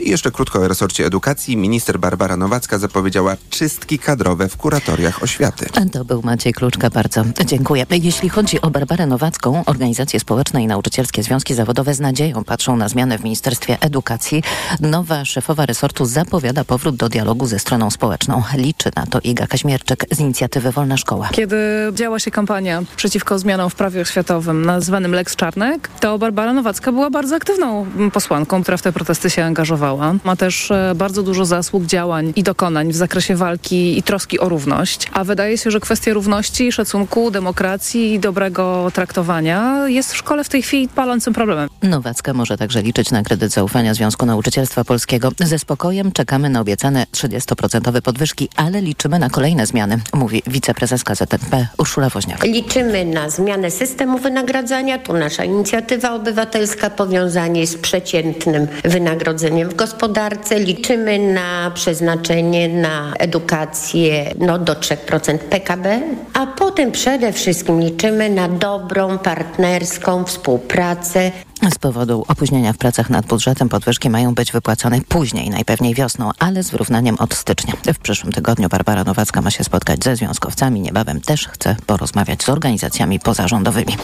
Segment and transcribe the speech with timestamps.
[0.00, 1.56] I jeszcze krótko o resorcie edukacji.
[1.56, 5.66] Minister Barbara Nowacka zapowiedziała czystki kadrowe w kuratoriach oświaty.
[5.92, 7.86] To był Maciej Kluczka, bardzo dziękuję.
[7.90, 12.88] Jeśli chodzi o Barbarę Nowacką, organizacje społeczne i nauczycielskie związki zawodowe z nadzieją patrzą na
[12.88, 14.42] zmiany w Ministerstwie Edukacji.
[14.80, 18.42] Nowa szefowa resortu zapowiada powrót do dialogu ze stroną społeczną.
[18.54, 21.28] Liczy na to Iga Kaźmierczyk z inicjatywy Wolna Szkoła.
[21.32, 21.56] Kiedy
[21.92, 27.10] działa się kampania przeciwko zmianom w prawie oświatowym nazwanym Lex Czarnek, to Barbara Nowacka była
[27.10, 30.14] bardzo aktywną posłanką, która w te protesty się angażowała.
[30.24, 34.48] Ma też e, bardzo dużo zasług działań i dokonań w zakresie walki i troski o
[34.48, 35.08] równość.
[35.12, 40.48] A wydaje się, że kwestia równości, szacunku, demokracji i dobrego traktowania jest w szkole w
[40.48, 41.68] tej chwili palącym problemem.
[41.82, 45.32] Nowacka może także liczyć na kredyt zaufania Związku Nauczycielstwa Polskiego.
[45.40, 51.66] Ze spokojem czekamy na obiecane 30% podwyżki, ale liczymy na kolejne zmiany, mówi wiceprezeska ZNP
[51.78, 52.44] Urszula Woźniak.
[52.44, 54.98] Liczymy na zmianę systemu wynagradzania.
[54.98, 59.35] Tu nasza inicjatywa obywatelska, powiązanie z przeciętnym wynagrodzeniem
[59.68, 60.58] w gospodarce.
[60.58, 66.00] Liczymy na przeznaczenie na edukację no, do 3% PKB,
[66.34, 71.32] a potem przede wszystkim liczymy na dobrą, partnerską współpracę
[71.70, 76.62] z powodu opóźnienia w pracach nad budżetem podwyżki mają być wypłacane później, najpewniej wiosną, ale
[76.62, 77.74] z wyrównaniem od stycznia.
[77.94, 80.80] W przyszłym tygodniu Barbara Nowacka ma się spotkać ze związkowcami.
[80.80, 83.96] Niebawem też chce porozmawiać z organizacjami pozarządowymi.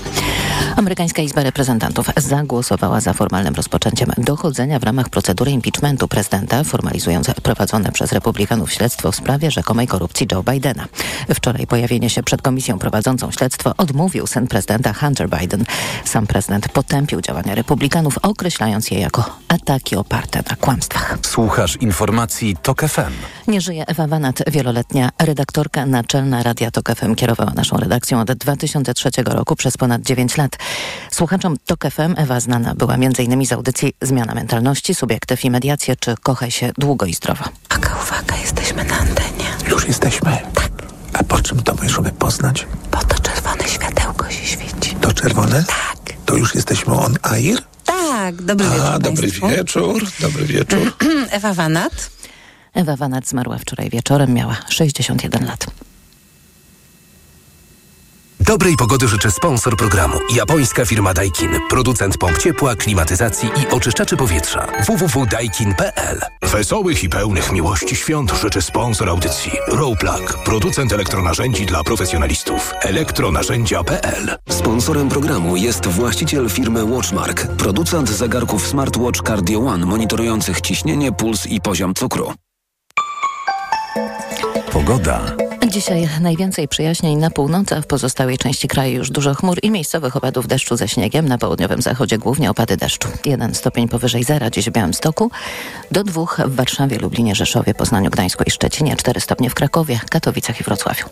[0.76, 7.92] Amerykańska Izba Reprezentantów zagłosowała za formalnym rozpoczęciem dochodzenia w ramach procedury impeachmentu prezydenta, formalizując prowadzone
[7.92, 10.86] przez republikanów śledztwo w sprawie rzekomej korupcji Joe Bidena.
[11.34, 15.64] Wczoraj pojawienie się przed komisją prowadzącą śledztwo odmówił syn prezydenta Hunter Biden.
[16.04, 21.18] Sam prezydent potępił działania republikanów, określając je jako ataki oparte na kłamstwach.
[21.22, 23.12] Słuchasz informacji TOK FM.
[23.48, 27.14] Nie żyje Ewa Wanat, wieloletnia redaktorka naczelna Radia TOK FM.
[27.14, 30.58] Kierowała naszą redakcją od 2003 roku przez ponad 9 lat.
[31.10, 33.46] Słuchaczom TOK FM Ewa znana była m.in.
[33.46, 37.44] z audycji Zmiana Mentalności, Subiektyw i Mediacje czy Kochaj się długo i zdrowo.
[37.70, 39.44] Uwaga, uwaga, jesteśmy na antenie.
[39.70, 40.38] Już jesteśmy?
[40.54, 40.72] Tak.
[41.12, 42.66] A po czym to możemy poznać?
[42.90, 44.96] Po to czerwone światełko się świeci.
[45.00, 45.64] To czerwone?
[45.64, 45.91] Tak.
[46.26, 47.58] To już jesteśmy on air?
[47.84, 49.48] Tak, dobry wieczór A, dobry państwu.
[49.48, 50.92] wieczór, dobry wieczór.
[51.30, 52.10] Ewa Wanat.
[52.74, 55.66] Ewa Wanat zmarła wczoraj wieczorem, miała 61 lat.
[58.46, 60.18] Dobrej pogody życzę sponsor programu.
[60.34, 61.50] Japońska firma Daikin.
[61.70, 64.66] Producent pomp ciepła, klimatyzacji i oczyszczaczy powietrza.
[64.86, 72.72] www.daikin.pl Wesołych i pełnych miłości świąt życzy sponsor audycji Rowplug, producent elektronarzędzi dla profesjonalistów.
[72.80, 81.46] elektronarzędzia.pl Sponsorem programu jest właściciel firmy Watchmark, producent zegarków smartwatch Cardio One monitorujących ciśnienie, puls
[81.46, 82.32] i poziom cukru.
[84.72, 85.51] Pogoda.
[85.72, 90.16] Dzisiaj najwięcej przyjaźnień na północy, a w pozostałej części kraju już dużo chmur i miejscowych
[90.16, 91.28] opadów deszczu ze śniegiem.
[91.28, 93.08] Na południowym zachodzie głównie opady deszczu.
[93.24, 95.30] Jeden stopień powyżej zera dziś w Białymstoku,
[95.90, 100.60] do dwóch w Warszawie, Lublinie, Rzeszowie, Poznaniu, Gdańsku i Szczecinie, cztery stopnie w Krakowie, Katowicach
[100.60, 101.04] i Wrocławiu.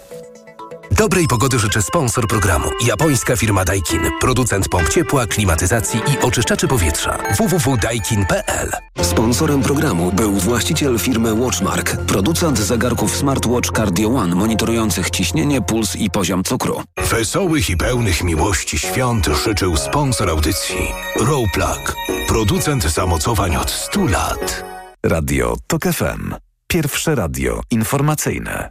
[0.91, 2.69] Dobrej pogody życzę sponsor programu.
[2.87, 4.01] Japońska firma Daikin.
[4.21, 7.19] Producent pomp ciepła, klimatyzacji i oczyszczaczy powietrza.
[7.39, 8.71] www.daikin.pl
[9.03, 16.11] Sponsorem programu był właściciel firmy Watchmark, producent zegarków smartwatch Cardio One monitorujących ciśnienie, puls i
[16.11, 16.83] poziom cukru.
[17.11, 21.97] Wesołych i pełnych miłości świąt życzył sponsor audycji Rowplug,
[22.29, 24.65] producent zamocowań od 100 lat.
[25.07, 26.35] Radio TOK FM.
[26.67, 28.71] Pierwsze radio informacyjne.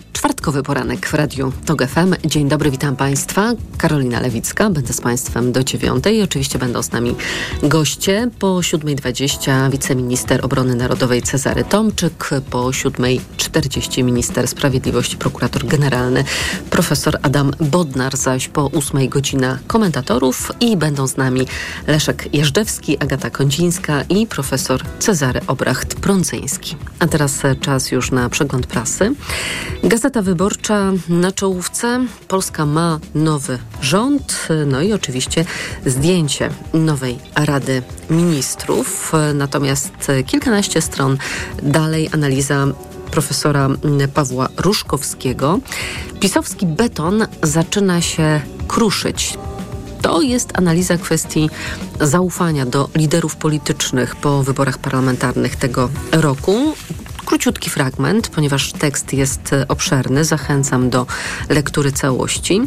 [0.13, 2.15] Czwartkowy poranek w Radiu TOG FM.
[2.25, 3.53] Dzień dobry, witam Państwa.
[3.77, 6.21] Karolina Lewicka, będę z Państwem do dziewiątej.
[6.21, 7.15] Oczywiście będą z nami
[7.63, 8.29] goście.
[8.39, 16.23] Po 7.20 wiceminister obrony narodowej Cezary Tomczyk, po 7.40 minister sprawiedliwości, prokurator generalny
[16.69, 21.47] profesor Adam Bodnar, zaś po 8 godzina komentatorów i będą z nami
[21.87, 26.75] Leszek Jeżdżewski, Agata Kądzińska i profesor Cezary Obracht-Prądzyński.
[26.99, 29.13] A teraz czas już na przegląd prasy.
[30.01, 32.05] Gazeta Wyborcza na czołówce.
[32.27, 35.45] Polska ma nowy rząd, no i oczywiście
[35.85, 39.11] zdjęcie nowej Rady Ministrów.
[39.33, 39.91] Natomiast
[40.25, 41.17] kilkanaście stron
[41.63, 42.67] dalej analiza
[43.11, 43.69] profesora
[44.13, 45.59] Pawła Ruszkowskiego.
[46.19, 49.37] Pisowski beton zaczyna się kruszyć.
[50.01, 51.49] To jest analiza kwestii
[51.99, 56.73] zaufania do liderów politycznych po wyborach parlamentarnych tego roku.
[57.31, 61.05] Króciutki fragment, ponieważ tekst jest obszerny, zachęcam do
[61.49, 62.61] lektury całości.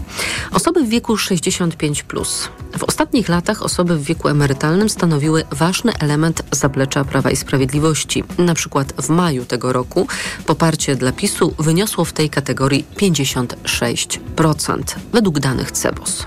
[0.50, 2.02] Osoby w wieku 65.
[2.02, 2.48] Plus.
[2.78, 8.24] W ostatnich latach osoby w wieku emerytalnym stanowiły ważny element zaplecza Prawa i Sprawiedliwości.
[8.38, 10.06] Na przykład w maju tego roku
[10.46, 14.82] poparcie dla PiSu wyniosło w tej kategorii 56%,
[15.12, 16.26] według danych CEBOS.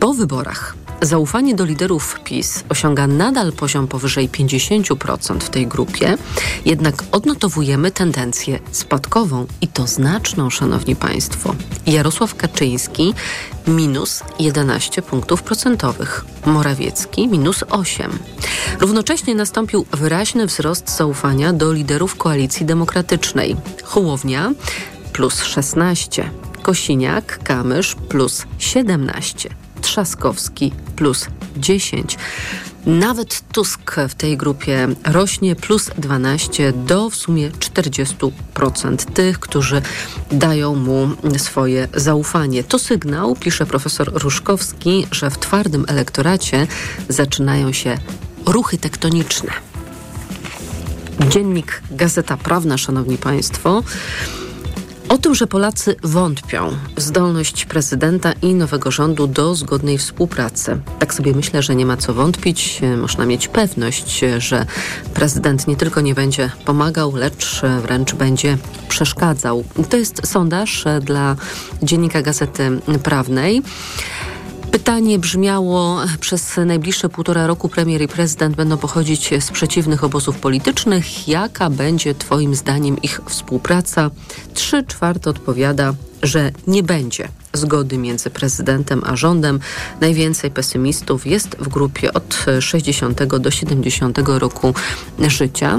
[0.00, 6.18] Po wyborach zaufanie do liderów PiS osiąga nadal poziom powyżej 50% w tej grupie,
[6.64, 11.54] jednak odnotowujemy tendencję spadkową i to znaczną, szanowni państwo.
[11.86, 13.14] Jarosław Kaczyński
[13.66, 18.18] minus 11 punktów procentowych, Morawiecki minus 8.
[18.80, 23.56] Równocześnie nastąpił wyraźny wzrost zaufania do liderów koalicji demokratycznej.
[23.84, 24.52] Hołownia
[25.12, 26.30] plus 16,
[26.62, 29.67] Kosiniak, Kamysz plus 17.
[29.88, 31.26] Trzaskowski plus
[31.56, 32.18] 10.
[32.86, 39.82] Nawet Tusk w tej grupie rośnie plus 12 do w sumie 40% tych, którzy
[40.32, 42.64] dają mu swoje zaufanie.
[42.64, 46.66] To sygnał, pisze profesor Ruszkowski, że w twardym elektoracie
[47.08, 47.98] zaczynają się
[48.46, 49.50] ruchy tektoniczne.
[51.28, 53.82] Dziennik Gazeta Prawna, Szanowni Państwo,
[55.08, 60.80] o tym, że Polacy wątpią w zdolność prezydenta i nowego rządu do zgodnej współpracy.
[60.98, 62.80] Tak sobie myślę, że nie ma co wątpić.
[62.96, 64.66] Można mieć pewność, że
[65.14, 68.58] prezydent nie tylko nie będzie pomagał, lecz wręcz będzie
[68.88, 69.64] przeszkadzał.
[69.90, 71.36] To jest sondaż dla
[71.82, 73.62] dziennika Gazety Prawnej.
[74.78, 81.28] Pytanie brzmiało, przez najbliższe półtora roku premier i prezydent będą pochodzić z przeciwnych obozów politycznych.
[81.28, 84.10] Jaka będzie Twoim zdaniem ich współpraca?
[84.54, 89.60] Trzy czwarte odpowiada, że nie będzie zgody między prezydentem a rządem.
[90.00, 94.74] Najwięcej pesymistów jest w grupie od 60 do 70 roku
[95.28, 95.78] życia.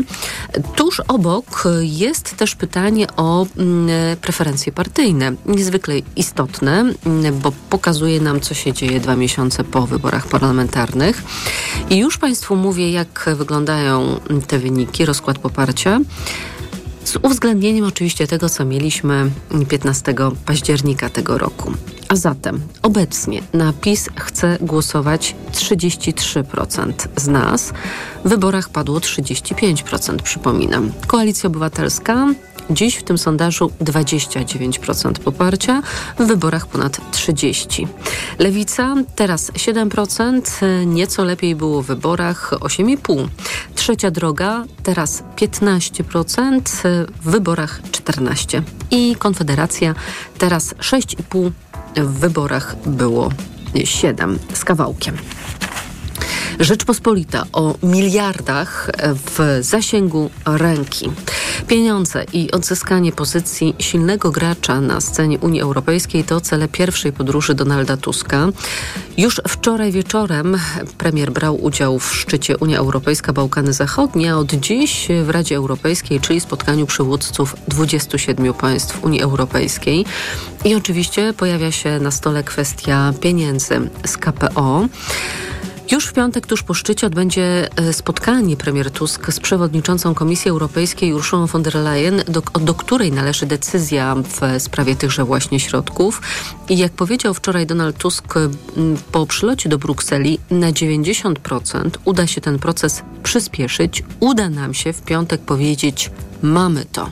[0.75, 5.31] Tuż obok jest też pytanie o mm, preferencje partyjne.
[5.45, 11.23] Niezwykle istotne, mm, bo pokazuje nam, co się dzieje dwa miesiące po wyborach parlamentarnych.
[11.89, 15.99] I już Państwu mówię, jak wyglądają te wyniki, rozkład poparcia
[17.09, 19.31] z uwzględnieniem oczywiście tego, co mieliśmy
[19.69, 20.15] 15
[20.45, 21.73] października tego roku.
[22.09, 27.73] A zatem obecnie na PiS chce głosować 33% z nas.
[28.25, 30.91] W wyborach padło 35%, przypominam.
[31.07, 32.27] Koalicja Obywatelska
[32.69, 35.81] Dziś w tym sondażu 29% poparcia,
[36.19, 37.87] w wyborach ponad 30%.
[38.39, 40.41] Lewica teraz 7%,
[40.85, 43.27] nieco lepiej było w wyborach 8,5%.
[43.75, 46.61] Trzecia droga teraz 15%,
[47.21, 48.61] w wyborach 14%.
[48.91, 49.95] I Konfederacja
[50.37, 51.51] teraz 6,5%,
[51.95, 53.29] w wyborach było
[53.73, 55.17] 7% z kawałkiem.
[56.59, 61.11] Rzeczpospolita o miliardach w zasięgu ręki.
[61.67, 67.97] Pieniądze i odzyskanie pozycji silnego gracza na scenie Unii Europejskiej to cele pierwszej podróży Donalda
[67.97, 68.47] Tuska.
[69.17, 70.57] Już wczoraj wieczorem
[70.97, 76.19] premier brał udział w szczycie Unia Europejska Bałkany Zachodnie, a od dziś w Radzie Europejskiej,
[76.19, 80.05] czyli spotkaniu przywódców 27 państw Unii Europejskiej.
[80.65, 84.87] I oczywiście pojawia się na stole kwestia pieniędzy z KPO.
[85.91, 91.13] Już w piątek, tuż po szczycie, odbędzie e, spotkanie premier Tusk z przewodniczącą Komisji Europejskiej
[91.13, 96.21] Urszulą von der Leyen, do, do której należy decyzja w sprawie tychże właśnie środków.
[96.69, 98.33] I jak powiedział wczoraj Donald Tusk
[99.11, 104.03] po przylocie do Brukseli, na 90% uda się ten proces przyspieszyć.
[104.19, 106.11] Uda nam się w piątek powiedzieć
[106.41, 107.11] mamy to.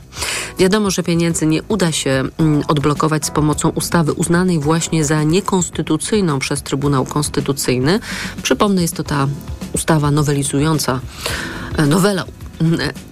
[0.59, 2.23] Wiadomo, że pieniędzy nie uda się
[2.67, 7.99] odblokować z pomocą ustawy uznanej właśnie za niekonstytucyjną przez Trybunał Konstytucyjny.
[8.43, 9.27] Przypomnę, jest to ta
[9.73, 10.99] ustawa nowelizująca,
[11.77, 12.25] e, nowela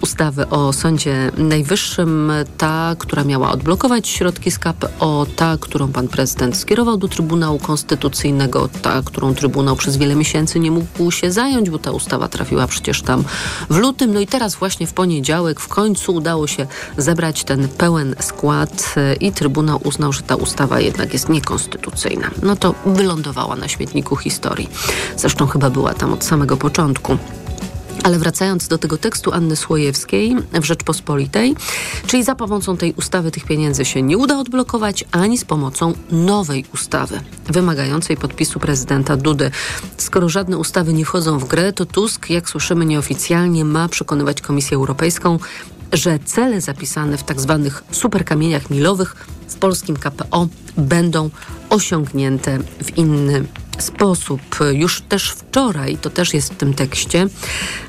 [0.00, 6.56] ustawy o Sądzie Najwyższym, ta, która miała odblokować środki z KPO, ta, którą pan prezydent
[6.56, 11.78] skierował do Trybunału Konstytucyjnego, ta, którą Trybunał przez wiele miesięcy nie mógł się zająć, bo
[11.78, 13.24] ta ustawa trafiła przecież tam
[13.70, 14.14] w lutym.
[14.14, 19.32] No i teraz właśnie w poniedziałek w końcu udało się zebrać ten pełen skład i
[19.32, 22.30] Trybunał uznał, że ta ustawa jednak jest niekonstytucyjna.
[22.42, 24.68] No to wylądowała na śmietniku historii.
[25.16, 27.18] Zresztą chyba była tam od samego początku.
[28.02, 31.54] Ale wracając do tego tekstu Anny Słojewskiej w Rzeczpospolitej,
[32.06, 36.64] czyli za pomocą tej ustawy tych pieniędzy się nie uda odblokować, ani z pomocą nowej
[36.74, 39.50] ustawy wymagającej podpisu prezydenta Dudy.
[39.96, 44.76] Skoro żadne ustawy nie wchodzą w grę, to Tusk, jak słyszymy nieoficjalnie, ma przekonywać Komisję
[44.76, 45.38] Europejską,
[45.92, 51.30] że cele zapisane w tak zwanych superkamieniach milowych w polskim KPO będą
[51.70, 53.65] osiągnięte w inny sposób.
[54.72, 57.28] Już też wczoraj, to też jest w tym tekście,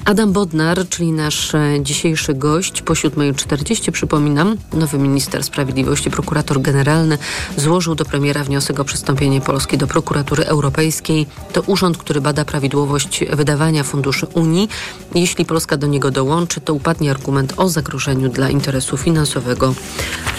[0.06, 7.17] Adam Bodnar, czyli nasz e, dzisiejszy gość, po 7.40, przypominam, nowy minister sprawiedliwości, prokurator generalny,
[7.58, 11.25] złożył do premiera wniosek o przystąpienie Polski do prokuratury europejskiej.
[11.53, 14.70] To urząd, który bada prawidłowość wydawania funduszy Unii.
[15.15, 19.75] Jeśli Polska do niego dołączy, to upadnie argument o zagrożeniu dla interesu finansowego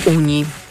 [0.06, 0.67] Unii.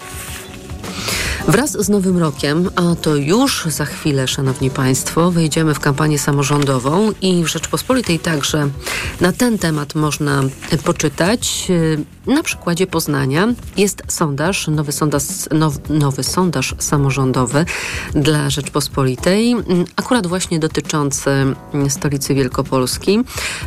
[1.47, 7.11] Wraz z Nowym Rokiem, a to już za chwilę, Szanowni Państwo, wejdziemy w kampanię samorządową
[7.21, 8.69] i w Rzeczpospolitej także
[9.21, 10.43] na ten temat można
[10.83, 11.67] poczytać.
[12.27, 13.47] Na przykładzie Poznania
[13.77, 17.65] jest sondaż, nowy sondaż, now, nowy sondaż samorządowy
[18.13, 19.55] dla Rzeczpospolitej,
[19.95, 21.29] akurat właśnie dotyczący
[21.89, 23.19] stolicy Wielkopolski.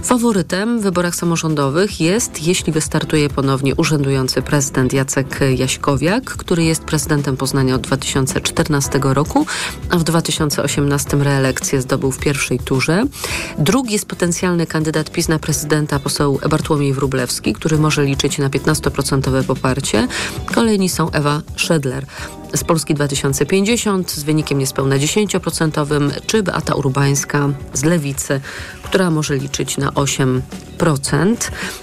[0.02, 7.29] Faworytem w wyborach samorządowych jest, jeśli wystartuje ponownie urzędujący prezydent Jacek Jaśkowiak, który jest prezydentem
[7.36, 9.46] Poznania od 2014 roku,
[9.90, 13.04] a w 2018 reelekcję zdobył w pierwszej turze.
[13.58, 19.44] Drugi jest potencjalny kandydat PiS na prezydenta, poseł Bartłomiej Wróblewski, który może liczyć na 15%
[19.44, 20.08] poparcie.
[20.54, 22.06] Kolejni są Ewa Szedler
[22.54, 28.40] z Polski 2050 z wynikiem niespełna 10%, czy Beata Urbańska z Lewicy,
[28.82, 30.40] która może liczyć na 8%.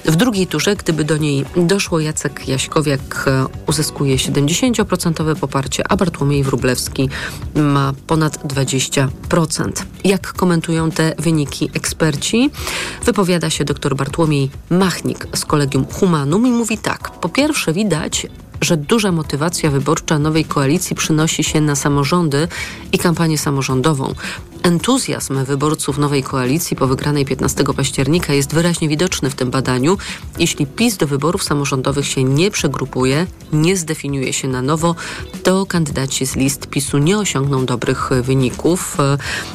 [0.05, 6.43] W drugiej turze, gdyby do niej doszło, Jacek Jaśkowiak e, uzyskuje 70% poparcie, a Bartłomiej
[6.43, 7.09] Wróblewski
[7.55, 9.07] ma ponad 20%.
[10.03, 12.49] Jak komentują te wyniki eksperci?
[13.05, 17.11] Wypowiada się dr Bartłomiej Machnik z Kolegium Humanum i mówi tak.
[17.11, 18.27] Po pierwsze widać,
[18.61, 22.47] że duża motywacja wyborcza nowej koalicji przynosi się na samorządy
[22.91, 24.13] i kampanię samorządową.
[24.63, 29.97] Entuzjazm wyborców nowej koalicji po wygranej 15 października jest wyraźnie widoczny w tym badaniu.
[30.39, 34.95] Jeśli PiS do wyborów samorządowych się nie przegrupuje, nie zdefiniuje się na nowo,
[35.43, 38.97] to kandydaci z list PiSu nie osiągną dobrych wyników.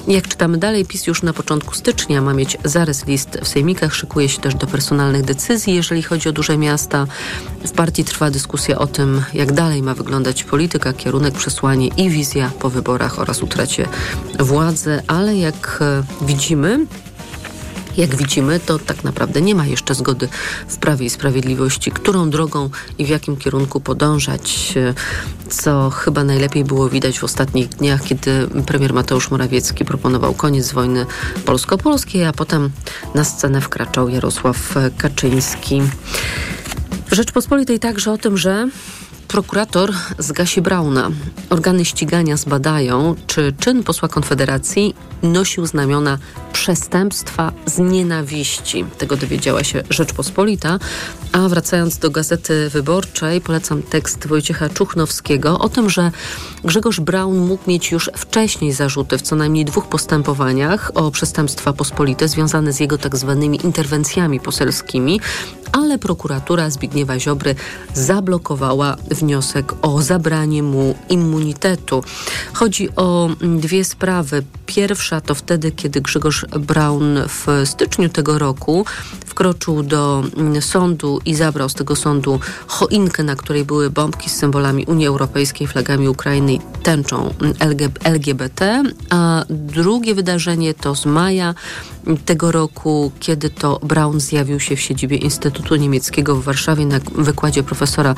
[0.08, 4.28] Jak czytamy dalej, PiS już na początku stycznia ma mieć zarys list w sejmikach, szykuje
[4.28, 7.06] się też do personalnych decyzji, jeżeli chodzi o duże miasta.
[7.66, 12.50] W partii trwa dyskusja o tym, jak dalej ma wyglądać polityka, kierunek, przesłanie i wizja
[12.58, 13.88] po wyborach oraz utracie
[14.38, 16.86] władzy ale jak e, widzimy,
[17.96, 20.28] jak widzimy, to tak naprawdę nie ma jeszcze zgody
[20.68, 24.94] w Prawie i Sprawiedliwości, którą drogą i w jakim kierunku podążać, e,
[25.48, 31.06] co chyba najlepiej było widać w ostatnich dniach, kiedy premier Mateusz Morawiecki proponował koniec wojny
[31.44, 32.70] polsko-polskiej, a potem
[33.14, 35.82] na scenę wkraczał Jarosław Kaczyński.
[37.12, 38.68] Rzeczpospolitej także o tym, że
[39.28, 41.10] prokurator zgasi Brauna.
[41.50, 46.18] Organy ścigania zbadają, czy czyn posła Konfederacji nosił znamiona
[46.52, 48.84] przestępstwa z nienawiści.
[48.98, 50.78] Tego dowiedziała się Rzeczpospolita.
[51.32, 56.10] A wracając do Gazety Wyborczej, polecam tekst Wojciecha Czuchnowskiego o tym, że
[56.64, 62.28] Grzegorz Braun mógł mieć już wcześniej zarzuty w co najmniej dwóch postępowaniach o przestępstwa pospolite
[62.28, 65.20] związane z jego tak zwanymi interwencjami poselskimi,
[65.72, 67.54] ale prokuratura Zbigniewa Ziobry
[67.94, 72.04] zablokowała wniosek o zabranie mu immunitetu.
[72.52, 74.42] Chodzi o dwie sprawy.
[74.66, 78.86] Pierwsza to wtedy, kiedy Grzegorz Braun w styczniu tego roku
[79.26, 80.22] wkroczył do
[80.60, 85.66] sądu i zabrał z tego sądu choinkę, na której były bombki z symbolami Unii Europejskiej,
[85.66, 87.34] flagami Ukrainy tęczą
[88.04, 88.82] LGBT.
[89.10, 91.54] A drugie wydarzenie to z maja
[92.24, 97.62] tego roku, kiedy to Braun zjawił się w siedzibie Instytutu Niemieckiego w Warszawie na wykładzie
[97.62, 98.14] profesora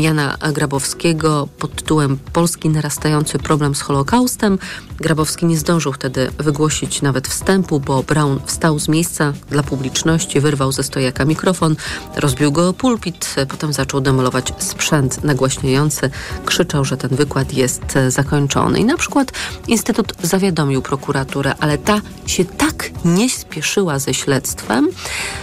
[0.00, 4.58] Jana Grabowskiego pod tytułem Polski narastający problem z Holokaustem.
[4.96, 10.72] Grabowski nie zdążył wtedy wygłosić nawet wstępu, bo Braun wstał z miejsca dla publiczności, wyrwał
[10.72, 11.76] ze stojaka mikrofon,
[12.18, 16.10] rozbił go o pulpit, potem zaczął demolować sprzęt nagłaśniający,
[16.44, 18.78] krzyczał, że ten wykład jest zakończony.
[18.78, 19.32] I na przykład
[19.68, 24.88] Instytut zawiadomił prokuraturę, ale ta się tak nie spieszyła ze śledztwem,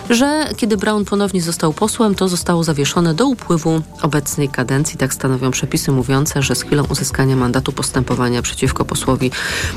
[0.10, 4.98] że kiedy Brown ponownie został posłem, to zostało zawieszone do upływu obecnej kadencji.
[4.98, 9.32] Tak stanowią przepisy mówiące, że z chwilą uzyskania mandatu postępowania przeciwko posłowi,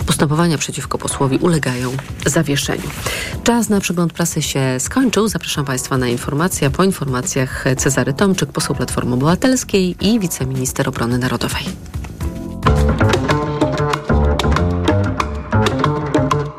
[0.07, 1.91] postępowania przeciwko posłowi ulegają
[2.27, 2.89] zawieszeniu.
[3.45, 5.29] Czas na przegląd prasy się skończył.
[5.29, 11.65] Zapraszam Państwa na informacje, po informacjach Cezary Tomczyk, poseł Platformy Obywatelskiej i wiceminister obrony narodowej.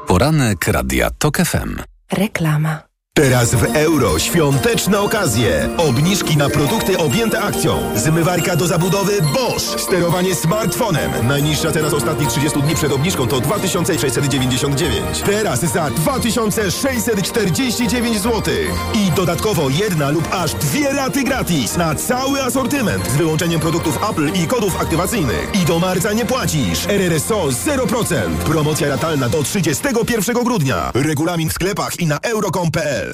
[0.08, 1.76] Poranek Radia TOK FM.
[2.12, 2.89] Reklama.
[3.20, 5.70] Teraz w euro świąteczne okazje.
[5.78, 7.80] Obniżki na produkty objęte akcją.
[7.96, 9.82] Zmywarka do zabudowy Bosch.
[9.82, 11.28] Sterowanie smartfonem.
[11.28, 15.22] Najniższa teraz ostatnich 30 dni przed obniżką to 2699.
[15.26, 18.54] Teraz za 2649 zł.
[18.94, 24.32] I dodatkowo jedna lub aż dwie raty gratis na cały asortyment z wyłączeniem produktów Apple
[24.44, 25.50] i kodów aktywacyjnych.
[25.62, 26.88] I do marca nie płacisz.
[26.88, 28.16] RRSO 0%.
[28.46, 30.92] Promocja ratalna do 31 grudnia.
[30.94, 33.09] Regulamin w sklepach i na euro.com.pl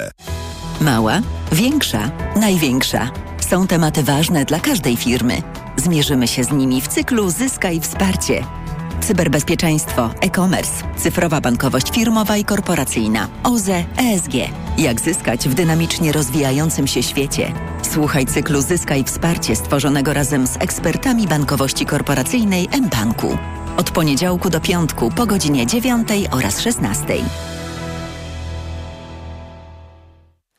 [0.80, 1.20] Mała,
[1.52, 3.10] większa, największa.
[3.50, 5.42] Są tematy ważne dla każdej firmy.
[5.76, 8.44] Zmierzymy się z nimi w cyklu Zyskaj Wsparcie.
[9.00, 14.32] Cyberbezpieczeństwo, e-commerce, cyfrowa bankowość firmowa i korporacyjna, OZE, ESG.
[14.78, 17.52] Jak zyskać w dynamicznie rozwijającym się świecie?
[17.82, 23.38] Słuchaj cyklu Zyskaj Wsparcie stworzonego razem z ekspertami bankowości korporacyjnej mBanku.
[23.76, 27.04] Od poniedziałku do piątku po godzinie 9 oraz 16.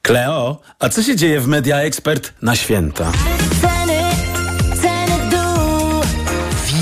[0.07, 3.11] Kleo, a co się dzieje w Media Expert na święta?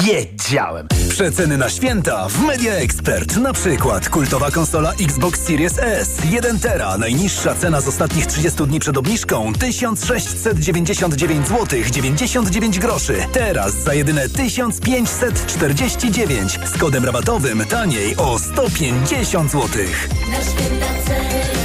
[0.04, 0.88] Wiedziałem!
[1.10, 3.38] Przeceny na święta w Media Expert.
[3.38, 6.98] Na przykład kultowa konsola Xbox Series S 1 tera.
[6.98, 13.16] Najniższa cena z ostatnich 30 dni przed obniżką 1699 zł 99 groszy.
[13.32, 19.70] Teraz za jedyne 1549 z kodem rabatowym taniej o 150 zł.
[20.32, 21.65] Na święta ceny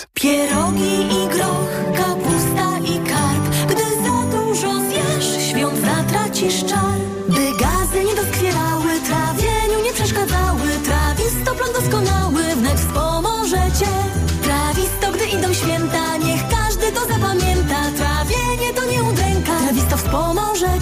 [0.13, 3.43] Pierogi i groch, kapusta i karp.
[3.69, 6.90] Gdy za dużo zjesz, świąt zatracisz czar.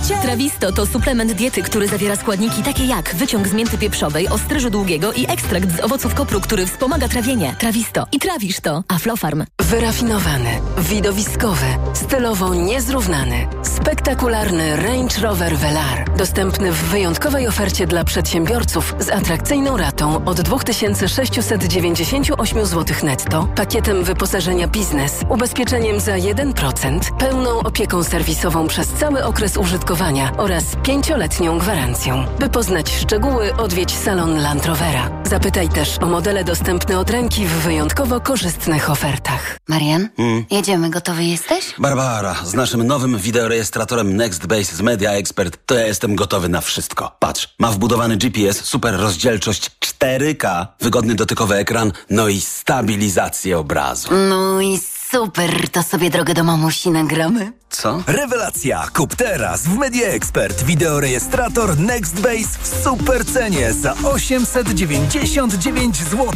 [0.08, 5.14] Trawisto to suplement diety, który zawiera składniki takie jak wyciąg z mięty pieprzowej, ostryżu długiego
[5.14, 7.56] i ekstrakt z owoców kopru, który wspomaga trawienie.
[7.60, 8.08] Trawisto.
[8.12, 8.84] I trawisz to.
[8.88, 9.46] Aflofarm.
[9.62, 16.18] Wyrafinowany, widowiskowy, stylowo niezrównany, spektakularny Range Rover Velar.
[16.18, 24.68] Dostępny w wyjątkowej ofercie dla przedsiębiorców z atrakcyjną ratą od 2698 zł netto, pakietem wyposażenia
[24.68, 29.89] biznes, ubezpieczeniem za 1%, pełną opieką serwisową przez cały okres użytkowania
[30.38, 32.26] oraz pięcioletnią gwarancją.
[32.40, 35.10] By poznać szczegóły, odwiedź salon Land Rovera.
[35.26, 39.58] Zapytaj też o modele dostępne od ręki w wyjątkowo korzystnych ofertach.
[39.68, 40.10] Marian,
[40.52, 41.74] jedziemy, gotowy jesteś?
[41.78, 47.16] Barbara, z naszym nowym wideorejestratorem NextBase z Media Expert to ja jestem gotowy na wszystko.
[47.20, 54.10] Patrz, ma wbudowany GPS, super rozdzielczość 4K, wygodny dotykowy ekran, no i stabilizację obrazu.
[54.30, 54.80] No i
[55.12, 57.52] super, to sobie drogę do mamusi nagramy.
[57.70, 58.04] Co?
[58.08, 58.88] Rewelacja!
[58.94, 66.28] Kup teraz w Media Expert wideorejestrator NextBase w super cenie za 899 zł.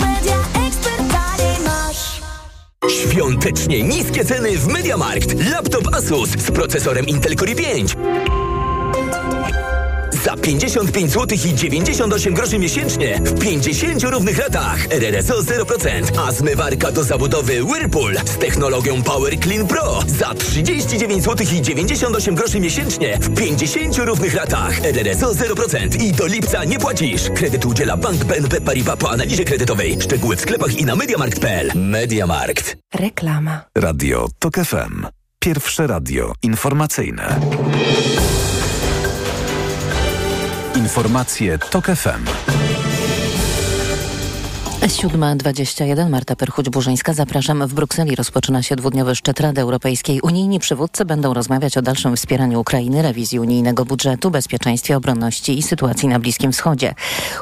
[0.00, 2.20] Media ekspert taniej masz.
[3.02, 5.50] Świątecznie niskie ceny w MediaMarkt.
[5.50, 7.96] Laptop Asus z procesorem Intel Core i5.
[10.24, 14.86] Za 55 zł i 98 groszy miesięcznie w 50 równych latach.
[14.90, 16.18] RRSO 0%.
[16.18, 22.34] A zmywarka do zabudowy Whirlpool z technologią Power Clean Pro za 39 zł i 98
[22.34, 24.84] groszy miesięcznie w 50 równych latach.
[24.84, 26.02] RRSO 0%.
[26.02, 27.22] I do lipca nie płacisz.
[27.34, 29.96] Kredyt udziela Bank BNP Paribas po analizie kredytowej.
[30.00, 31.72] Szczegóły w sklepach i na mediamarkt.pl.
[31.74, 32.76] Mediamarkt.
[32.94, 33.60] Reklama.
[33.74, 35.06] Radio TOK FM.
[35.38, 37.40] Pierwsze radio informacyjne.
[40.76, 42.59] Informacje TOK FM.
[44.80, 47.14] 7.21 Marta Perchuć-Burzyńska.
[47.14, 47.66] Zapraszam.
[47.66, 50.20] W Brukseli rozpoczyna się dwudniowy szczyt Rady Europejskiej.
[50.20, 56.08] Unijni przywódcy będą rozmawiać o dalszym wspieraniu Ukrainy, rewizji unijnego budżetu, bezpieczeństwie, obronności i sytuacji
[56.08, 56.94] na Bliskim Wschodzie.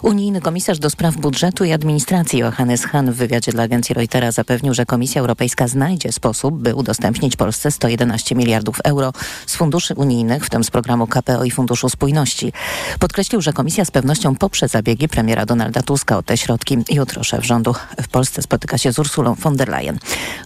[0.02, 4.74] Unijny komisarz do spraw budżetu i administracji Johannes Hahn w wywiadzie dla agencji Reutera zapewnił,
[4.74, 9.12] że Komisja Europejska znajdzie sposób, by udostępnić Polsce 111 miliardów euro
[9.46, 12.52] z funduszy unijnych, w tym z programu KPO i Funduszu Spójności.
[12.98, 16.78] Podkreślił, że Komisja z pewnością poprze zabiegi premiera Donalda Tuska o te środki.
[16.90, 19.98] Jutro szef rządu w Polsce spotyka się z Ursulą von der Leyen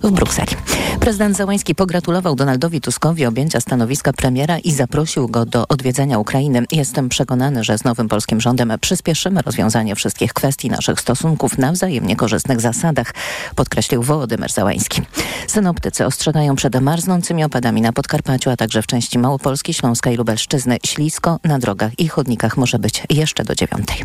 [0.03, 0.57] w Brukseli.
[1.01, 6.64] Prezydent Załański pogratulował Donaldowi Tuskowi objęcia stanowiska premiera i zaprosił go do odwiedzenia Ukrainy.
[6.73, 12.16] Jestem przekonany, że z nowym polskim rządem przyspieszymy rozwiązanie wszystkich kwestii naszych stosunków na wzajemnie
[12.16, 13.14] korzystnych zasadach,
[13.57, 15.03] podkreślił Wołodymyr Załański.
[15.47, 20.77] Synoptycy ostrzegają przed marznącymi opadami na Podkarpaciu, a także w części Małopolski, Śląska i Lubelszczyzny.
[20.87, 24.05] Ślisko na drogach i chodnikach może być jeszcze do dziewiątej.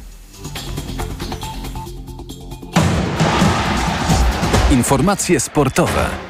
[4.72, 6.27] Informacje sportowe.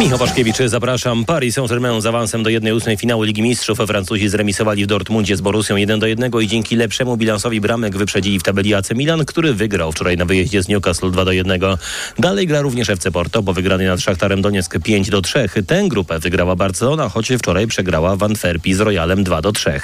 [0.00, 1.24] Michał Waszkiewicz, zapraszam.
[1.24, 3.78] Paris Saint-Germain z awansem do 1-8 finału Ligi Mistrzów.
[3.78, 8.74] Francuzi zremisowali w Dortmundzie z Borussią 1-1 i dzięki lepszemu bilansowi bramek wyprzedzili w tabeli
[8.74, 11.78] AC Milan, który wygrał wczoraj na wyjeździe z Newcastle 2-1.
[12.18, 15.64] Dalej gra również FC Porto, bo wygrany nad Szachtarem Donieck 5-3.
[15.66, 19.80] Tę grupę wygrała Barcelona, choć wczoraj przegrała w Antwerpii z Royalem 2-3.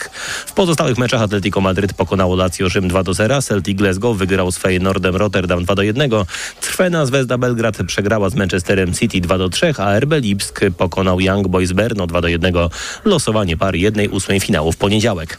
[0.46, 5.64] W pozostałych meczach Atletico Madryt pokonało Lazio Rzym 2-0, Celtic Glasgow wygrał z Feyenoordem Rotterdam
[5.64, 6.24] 2-1,
[6.60, 12.06] Trwena Zvezda Belgrad przegrała z Manchesterem City 2-3, a RB Lipsk pokonał Young Boys Berno
[12.06, 12.54] 2 do 1.
[13.04, 15.38] Losowanie pary 1-8 finału w poniedziałek.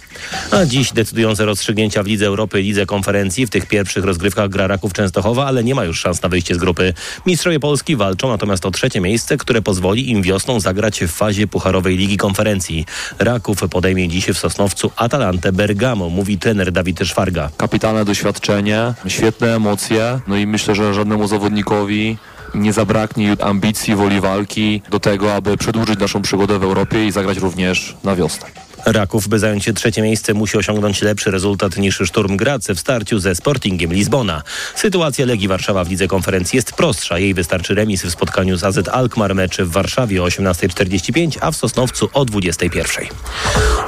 [0.51, 3.45] A dziś decydujące rozstrzygnięcia w Lidze Europy Lidze Konferencji.
[3.45, 6.57] W tych pierwszych rozgrywkach gra Raków Częstochowa, ale nie ma już szans na wyjście z
[6.57, 6.93] grupy.
[7.25, 11.97] Mistrzowie Polski walczą natomiast o trzecie miejsce, które pozwoli im wiosną zagrać w fazie Pucharowej
[11.97, 12.85] Ligi Konferencji.
[13.19, 17.49] Raków podejmie dziś w Sosnowcu Atalantę Bergamo, mówi trener Dawid Szwarga.
[17.57, 22.17] Kapitalne doświadczenie, świetne emocje, no i myślę, że żadnemu zawodnikowi
[22.55, 27.37] nie zabraknie ambicji, woli walki do tego, aby przedłużyć naszą przygodę w Europie i zagrać
[27.37, 28.66] również na wiosnę.
[28.91, 33.35] Raków, by zająć trzecie miejsce, musi osiągnąć lepszy rezultat niż Szturm Graz w starciu ze
[33.35, 34.43] Sportingiem Lizbona.
[34.75, 37.19] Sytuacja Legii Warszawa w Lidze Konferencji jest prostsza.
[37.19, 41.55] Jej wystarczy remis w spotkaniu z AZ Alkmaar meczy w Warszawie o 18.45, a w
[41.55, 43.07] Sosnowcu o 21.00.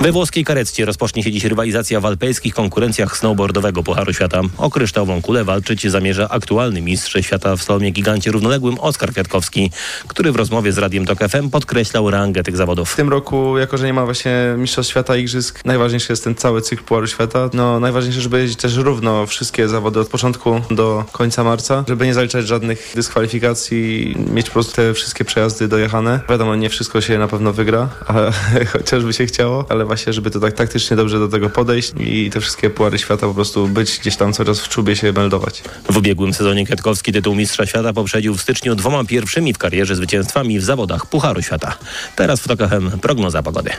[0.02, 4.42] We włoskiej Kareccie rozpocznie się dziś rywalizacja w alpejskich konkurencjach snowboardowego Pucharu Świata.
[4.58, 9.72] O kryształową kulę walczyć zamierza aktualny mistrz świata w slalomie gigancie równoległym Oskar Kwiatkowski,
[10.08, 12.92] który w rozmowie z Radiem Tok FM podkreślał rangę tych zawodów.
[12.92, 16.62] W tym roku, jako że nie ma właśnie mistrzostw świata, igrzysk, najważniejszy jest ten cały
[16.62, 17.50] cykl Pucharu Świata.
[17.54, 22.14] No, najważniejsze, żeby jeździć też równo wszystkie zawody od początku do końca marca, żeby nie
[22.14, 26.20] zaliczać żadnych dyskwalifikacji, mieć po prostu te wszystkie przejazdy dojechane.
[26.30, 28.32] Wiadomo, nie wszystko się na pewno wygra, ale
[28.74, 32.42] chociażby się chciało, ale właśnie, żeby to tak taktycznie dobrze do tego podejść i te
[32.42, 35.64] wszystkie Puchary Świata po prostu być gdzieś tam coraz w czubie się meldować.
[35.90, 40.60] W ubiegłym sezonie Kwiatkowski tytuł Mistrza Świata poprzedził w styczniu dwoma pierwszymi w karierze zwycięstwami
[40.60, 41.78] w zawodach Pucharu Świata.
[42.16, 43.72] Teraz w Tokachem prognoza pogody.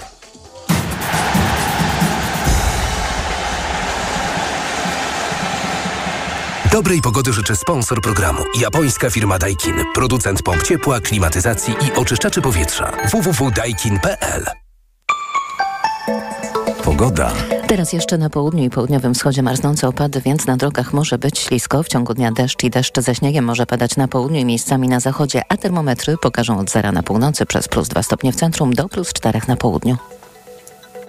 [6.72, 8.38] Dobrej pogody życzy sponsor programu.
[8.60, 9.74] Japońska firma Daikin.
[9.94, 12.92] Producent pomp ciepła, klimatyzacji i oczyszczaczy powietrza.
[13.12, 14.44] www.daikin.pl
[16.84, 17.32] Pogoda.
[17.66, 21.82] Teraz jeszcze na południu i południowym wschodzie marznące opady, więc na drogach może być ślisko.
[21.82, 25.00] W ciągu dnia deszcz i deszcz ze śniegiem może padać na południu i miejscami na
[25.00, 28.88] zachodzie, a termometry pokażą od zera na północy przez plus 2 stopnie w centrum do
[28.88, 29.96] plus 4 na południu.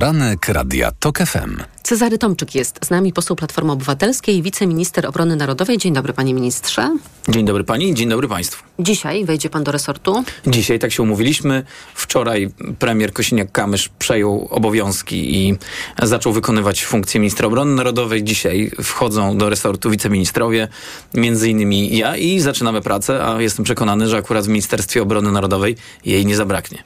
[0.00, 1.62] Poranek Radia TOK FM.
[1.82, 5.78] Cezary Tomczyk jest z nami, poseł Platformy Obywatelskiej, wiceminister obrony narodowej.
[5.78, 6.96] Dzień dobry, panie ministrze.
[7.28, 8.64] Dzień dobry pani, dzień dobry państwu.
[8.78, 10.24] Dzisiaj wejdzie pan do resortu?
[10.46, 11.64] Dzisiaj tak się umówiliśmy.
[11.94, 15.58] Wczoraj premier Kosiniak-Kamysz przejął obowiązki i
[16.02, 18.24] zaczął wykonywać funkcję ministra obrony narodowej.
[18.24, 20.68] Dzisiaj wchodzą do resortu wiceministrowie,
[21.14, 25.76] między innymi ja i zaczynamy pracę, a jestem przekonany, że akurat w Ministerstwie Obrony Narodowej
[26.04, 26.82] jej nie zabraknie.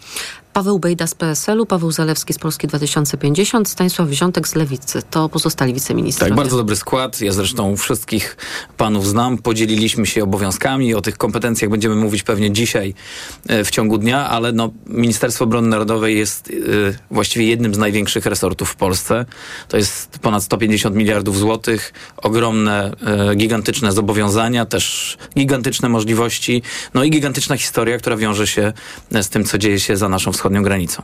[0.54, 5.02] Paweł Bejda z PSL-u, Paweł Zalewski z Polski 2050, Stanisław Wziątek z Lewicy.
[5.10, 6.30] To pozostali wiceministrowie.
[6.30, 7.20] Tak, bardzo dobry skład.
[7.20, 8.36] Ja zresztą wszystkich
[8.76, 9.38] panów znam.
[9.38, 10.94] Podzieliliśmy się obowiązkami.
[10.94, 12.94] O tych kompetencjach będziemy mówić pewnie dzisiaj
[13.48, 18.26] e, w ciągu dnia, ale no, Ministerstwo Obrony Narodowej jest y, właściwie jednym z największych
[18.26, 19.26] resortów w Polsce.
[19.68, 22.92] To jest ponad 150 miliardów złotych, ogromne,
[23.32, 26.62] y, gigantyczne zobowiązania, też gigantyczne możliwości,
[26.94, 28.72] no i gigantyczna historia, która wiąże się
[29.22, 31.02] z tym, co dzieje się za naszą wschodnią granicą.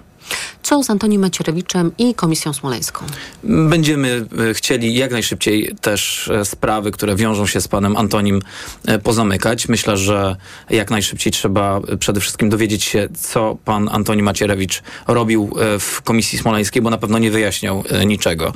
[0.63, 3.05] Co z Antonim Macierewiczem i Komisją Smoleńską?
[3.45, 8.41] Będziemy e, chcieli jak najszybciej też e, sprawy, które wiążą się z panem Antonim
[8.87, 9.69] e, pozamykać.
[9.69, 10.37] Myślę, że
[10.71, 16.83] jak najszybciej trzeba przede wszystkim dowiedzieć się, co pan Antoni Macierewicz robił w Komisji Smoleńskiej,
[16.83, 18.53] bo na pewno nie wyjaśniał niczego.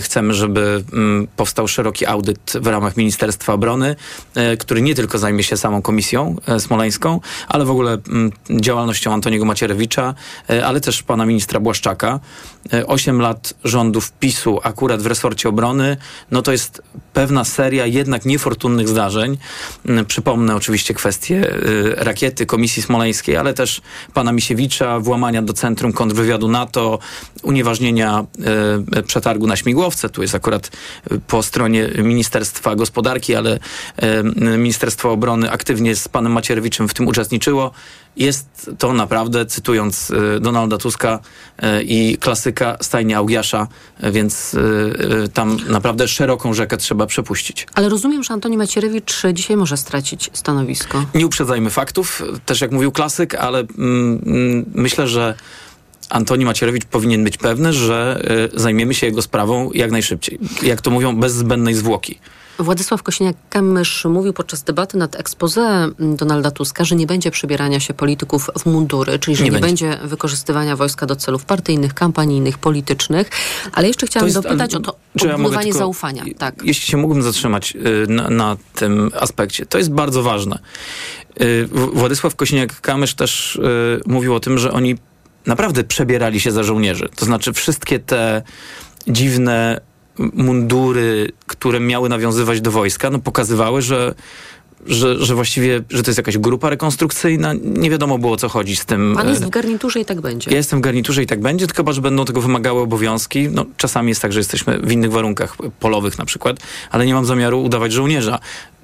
[0.00, 3.96] Chcemy, żeby mm, powstał szeroki audyt w ramach Ministerstwa Obrony,
[4.58, 10.01] który nie tylko zajmie się samą Komisją Smoleńską, ale w ogóle mm, działalnością Antoniego Macierewicza,
[10.64, 12.20] ale też pana ministra Błaszczaka.
[12.86, 15.96] Osiem lat rządów PiSu akurat w resorcie obrony,
[16.30, 16.82] no to jest
[17.12, 19.38] pewna seria jednak niefortunnych zdarzeń.
[20.08, 21.54] Przypomnę oczywiście kwestię
[21.96, 23.80] rakiety Komisji Smoleńskiej, ale też
[24.14, 26.98] pana Misiewicza, włamania do Centrum Kontrwywiadu NATO,
[27.42, 28.24] unieważnienia
[29.06, 30.08] przetargu na śmigłowce.
[30.08, 30.70] Tu jest akurat
[31.26, 33.58] po stronie Ministerstwa Gospodarki, ale
[34.58, 37.70] Ministerstwo Obrony aktywnie z panem Macierewiczem w tym uczestniczyło.
[38.16, 41.18] Jest to naprawdę, cytując Donalda Tuska
[41.84, 43.68] i klasyka stajnia Augiasza,
[44.02, 44.56] więc
[45.34, 47.66] tam naprawdę szeroką rzekę trzeba przepuścić.
[47.74, 51.04] Ale rozumiem, że Antoni Macierewicz dzisiaj może stracić stanowisko.
[51.14, 55.34] Nie uprzedzajmy faktów, też jak mówił klasyk, ale mm, myślę, że
[56.10, 58.22] Antoni Macierewicz powinien być pewny, że
[58.54, 60.38] y, zajmiemy się jego sprawą jak najszybciej.
[60.62, 62.18] Jak to mówią, bez zbędnej zwłoki.
[62.58, 68.50] Władysław Kosiniak-Kamysz mówił podczas debaty nad expose Donalda Tuska, że nie będzie przebierania się polityków
[68.58, 69.88] w mundury, czyli że nie, Nie będzie.
[69.88, 73.30] będzie wykorzystywania wojska do celów partyjnych, kampanijnych, politycznych.
[73.72, 76.24] Ale jeszcze chciałam jest- dopytać o to ja odbudowanie tylko- zaufania.
[76.38, 76.54] Tak.
[76.64, 80.58] Jeśli się mógłbym zatrzymać y, na, na tym aspekcie, to jest bardzo ważne.
[81.40, 84.96] Y, Władysław Kosiniak-Kamysz też y, mówił o tym, że oni
[85.46, 87.08] naprawdę przebierali się za żołnierzy.
[87.16, 88.42] To znaczy wszystkie te
[89.08, 89.80] dziwne
[90.18, 94.14] mundury, które miały nawiązywać do wojska, no pokazywały, że
[94.86, 97.54] że, że właściwie, że to jest jakaś grupa rekonstrukcyjna.
[97.62, 99.14] Nie wiadomo było, o co chodzi z tym.
[99.16, 100.50] Pan jest e, w garniturze i tak będzie.
[100.50, 103.48] ja jestem w garniturze i tak będzie, tylko chyba, że będą tego wymagały obowiązki.
[103.48, 106.56] No, czasami jest tak, że jesteśmy w innych warunkach polowych na przykład,
[106.90, 108.38] ale nie mam zamiaru udawać żołnierza.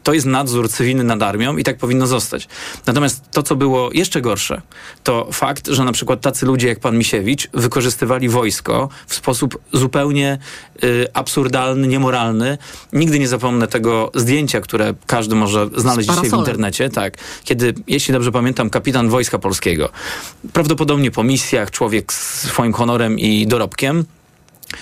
[0.09, 2.49] To jest nadzór cywilny nad armią i tak powinno zostać.
[2.87, 4.62] Natomiast to, co było jeszcze gorsze,
[5.05, 10.38] to fakt, że na przykład tacy ludzie jak pan Misiewicz wykorzystywali wojsko w sposób zupełnie
[10.85, 12.59] y, absurdalny, niemoralny.
[12.92, 16.88] Nigdy nie zapomnę tego zdjęcia, które każdy może znaleźć dzisiaj w internecie.
[16.88, 19.88] Tak, kiedy, jeśli dobrze pamiętam, kapitan Wojska Polskiego,
[20.53, 24.05] prawdopodobnie po misjach, człowiek z swoim honorem i dorobkiem,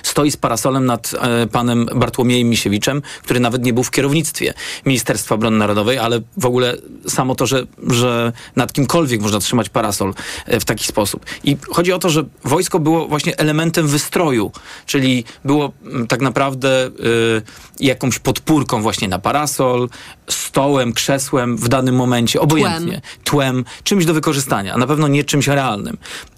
[0.02, 4.54] stoi z parasolem nad e, panem Bartłomiejem Misiewiczem, który nawet nie był w kierownictwie
[4.86, 6.76] Ministerstwa Obrony Narodowej, ale w ogóle
[7.08, 10.14] samo to, że, że nad kimkolwiek można trzymać parasol
[10.46, 11.26] e, w taki sposób.
[11.44, 14.52] I chodzi o to, że wojsko było właśnie elementem wystroju,
[14.86, 16.90] czyli było mm, tak naprawdę e,
[17.80, 19.88] jakąś podpórką właśnie na parasol,
[20.30, 25.48] stołem, krzesłem w danym momencie, obojętnie, tłem, czymś do wykorzystania, a na pewno nie czymś
[25.48, 25.96] realnym.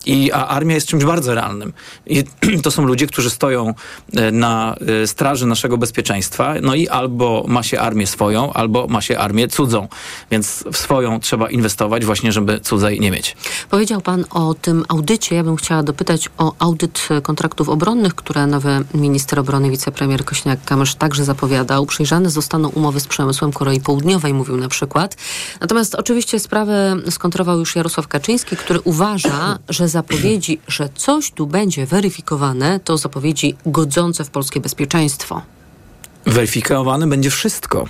[0.09, 1.73] I, a armia jest czymś bardzo realnym.
[2.07, 2.25] I
[2.64, 3.75] to są ludzie, którzy stoją
[4.16, 9.01] e, na e, straży naszego bezpieczeństwa, no i albo ma się armię swoją, albo ma
[9.01, 9.88] się armię cudzą.
[10.31, 13.37] Więc w swoją trzeba inwestować właśnie, żeby cudzej nie mieć.
[13.71, 15.37] Powiedział pan o tym audycie.
[15.37, 21.25] Ja bym chciała dopytać o audyt kontraktów obronnych, które nowy minister obrony, wicepremier Kośniak-Kamysz także
[21.25, 21.87] zapowiadał.
[21.87, 25.16] Przyjrzane zostaną umowy z przemysłem Korei Południowej, mówił na przykład.
[25.61, 31.87] Natomiast oczywiście sprawę skontrował już Jarosław Kaczyński, który uważa, że zapowiedzi, że coś tu będzie
[31.87, 35.42] weryfikowane, to zapowiedzi godzące w polskie bezpieczeństwo.
[36.26, 37.88] Weryfikowane będzie wszystko.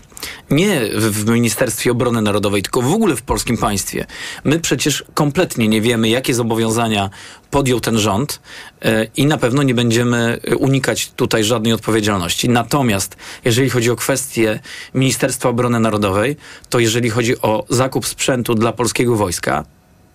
[0.50, 4.06] Nie w, Ministerstwie Obrony Narodowej, tylko w ogóle w polskim państwie.
[4.44, 7.10] My przecież kompletnie nie wiemy, jakie zobowiązania
[7.50, 8.40] podjął ten rząd
[8.82, 12.48] e, i na pewno nie będziemy e, unikać tutaj żadnej odpowiedzialności.
[12.48, 14.60] Natomiast jeżeli chodzi o kwestię
[14.94, 16.36] Ministerstwa Obrony Narodowej,
[16.68, 19.64] to jeżeli chodzi o zakup sprzętu dla polskiego wojska,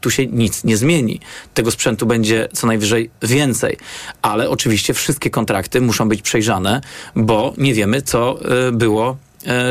[0.04, 1.20] tu się nic nie zmieni.
[1.54, 3.78] Tego sprzętu będzie co najwyżej więcej.
[4.22, 6.82] Ale oczywiście wszystkie kontrakty muszą być przejrzane,
[7.16, 9.18] bo nie wiemy, co y, było,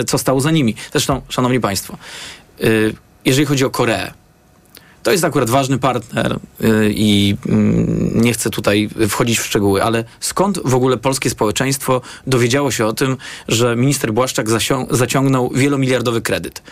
[0.01, 0.75] y, co stało za nimi.
[0.92, 1.97] Zresztą, szanowni państwo,
[2.61, 4.12] y, jeżeli chodzi o Koreę,
[5.03, 6.38] to jest akurat ważny partner
[6.90, 12.71] i mm, nie chcę tutaj wchodzić w szczegóły, ale skąd w ogóle polskie społeczeństwo dowiedziało
[12.71, 13.16] się o tym,
[13.49, 14.47] że minister Błaszczak
[14.90, 16.62] zaciągnął wielomiliardowy kredyt?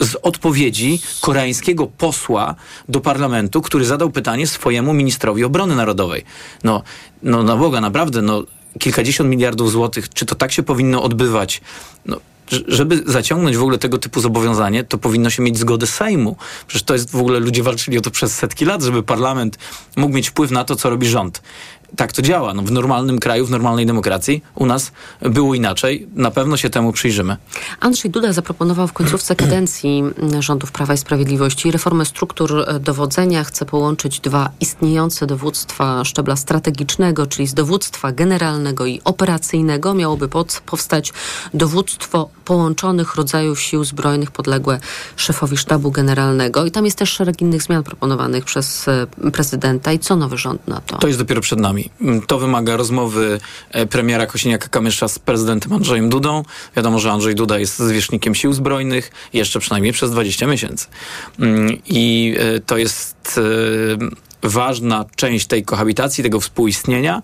[0.00, 2.54] Z odpowiedzi koreańskiego posła
[2.88, 6.24] do parlamentu, który zadał pytanie swojemu ministrowi obrony narodowej.
[6.64, 6.82] No,
[7.22, 8.44] no na Boga, naprawdę, no
[8.78, 11.60] kilkadziesiąt miliardów złotych, czy to tak się powinno odbywać?
[12.06, 12.20] No,
[12.68, 16.36] żeby zaciągnąć w ogóle tego typu zobowiązanie, to powinno się mieć zgodę Sejmu.
[16.66, 19.58] Przecież to jest w ogóle, ludzie walczyli o to przez setki lat, żeby parlament
[19.96, 21.42] mógł mieć wpływ na to, co robi rząd.
[21.96, 22.54] Tak to działa.
[22.54, 26.06] No, w normalnym kraju, w normalnej demokracji u nas było inaczej.
[26.14, 27.36] Na pewno się temu przyjrzymy.
[27.80, 30.02] Andrzej Duda zaproponował w końcówce kadencji
[30.40, 33.44] rządów Prawa i Sprawiedliwości reformę struktur dowodzenia.
[33.44, 40.28] Chce połączyć dwa istniejące dowództwa szczebla strategicznego, czyli z dowództwa generalnego i operacyjnego miałoby
[40.66, 41.12] powstać
[41.54, 44.80] dowództwo połączonych rodzajów sił zbrojnych podległe
[45.16, 46.66] szefowi sztabu generalnego.
[46.66, 49.92] I tam jest też szereg innych zmian proponowanych przez e, prezydenta.
[49.92, 50.98] I co nowy rząd na to?
[50.98, 51.79] To jest dopiero przed nami.
[52.26, 53.40] To wymaga rozmowy
[53.70, 56.42] e, premiera Kosiniaka-Kamysza z prezydentem Andrzejem Dudą.
[56.76, 60.86] Wiadomo, że Andrzej Duda jest zwierzchnikiem sił zbrojnych jeszcze przynajmniej przez 20 miesięcy.
[61.38, 63.40] Mm, I e, to jest
[64.02, 67.22] e, ważna część tej kohabitacji, tego współistnienia,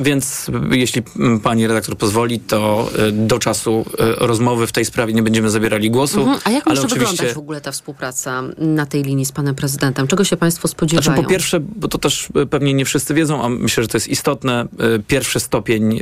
[0.00, 5.14] więc jeśli mm, pani redaktor pozwoli, to e, do czasu e, rozmowy w tej sprawie
[5.14, 6.20] nie będziemy zabierali głosu.
[6.20, 6.38] Mhm.
[6.44, 7.10] A jak ale może oczywiście...
[7.10, 10.06] wyglądać w ogóle ta współpraca na tej linii z panem prezydentem?
[10.06, 11.04] Czego się państwo spodziewają?
[11.04, 13.96] Znaczy, po pierwsze, bo to też e, pewnie nie wszyscy wiedzą, a myślę, że to
[13.96, 14.66] jest istotne,
[15.06, 16.00] pierwszy stopień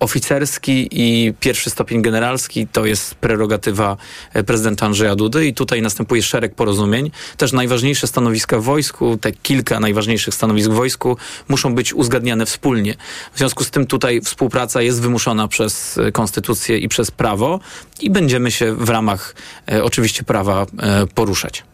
[0.00, 3.96] oficerski i pierwszy stopień generalski to jest prerogatywa
[4.46, 7.10] prezydenta Andrzeja Dudy i tutaj następuje szereg porozumień.
[7.36, 11.16] Też najważniejsze stanowiska w wojsku, te kilka najważniejszych stanowisk w wojsku
[11.48, 12.94] muszą być uzgadniane wspólnie.
[13.34, 17.60] W związku z tym tutaj współpraca jest wymuszona przez e, konstytucję i przez prawo
[18.00, 19.34] i będziemy się w ramach
[19.72, 21.64] e, oczywiście prawa e, poruszać.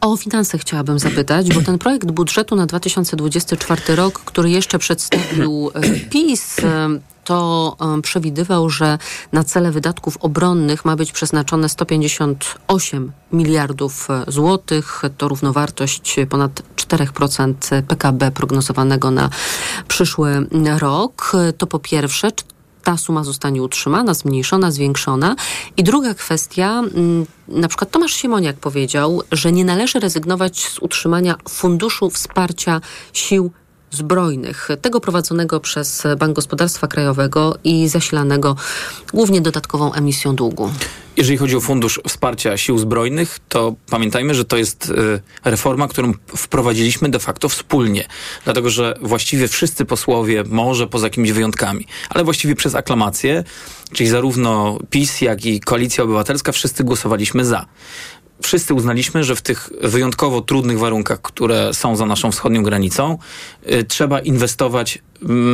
[0.00, 6.00] O finanse chciałabym zapytać, bo ten projekt budżetu na 2024 rok, który jeszcze przedstawił e,
[6.10, 6.88] PiS, e,
[7.30, 8.98] to przewidywał, że
[9.32, 15.02] na cele wydatków obronnych ma być przeznaczone 158 miliardów e, złotych.
[15.18, 19.30] To równowartość ponad 4% PKB prognozowanego na
[19.88, 20.46] przyszły
[20.78, 21.32] rok.
[21.58, 22.30] To po pierwsze,
[22.82, 25.36] ta suma zostanie utrzymana, zmniejszona, zwiększona.
[25.76, 26.82] I druga kwestia,
[27.48, 32.80] na przykład Tomasz Siemoniak powiedział, że nie należy rezygnować z utrzymania Funduszu Wsparcia
[33.12, 33.52] Sił
[33.90, 38.56] Zbrojnych, tego prowadzonego przez Bank Gospodarstwa Krajowego i zasilanego
[39.12, 40.70] głównie dodatkową emisją długu.
[41.16, 46.12] Jeżeli chodzi o Fundusz Wsparcia Sił Zbrojnych, to pamiętajmy, że to jest y, reforma, którą
[46.36, 48.06] wprowadziliśmy de facto wspólnie.
[48.44, 53.44] Dlatego, że właściwie wszyscy posłowie, może poza jakimiś wyjątkami, ale właściwie przez aklamację,
[53.92, 57.66] czyli zarówno PiS, jak i Koalicja Obywatelska, wszyscy głosowaliśmy za
[58.42, 63.18] wszyscy uznaliśmy, że w tych wyjątkowo trudnych warunkach, które są za naszą wschodnią granicą,
[63.72, 64.98] y, trzeba inwestować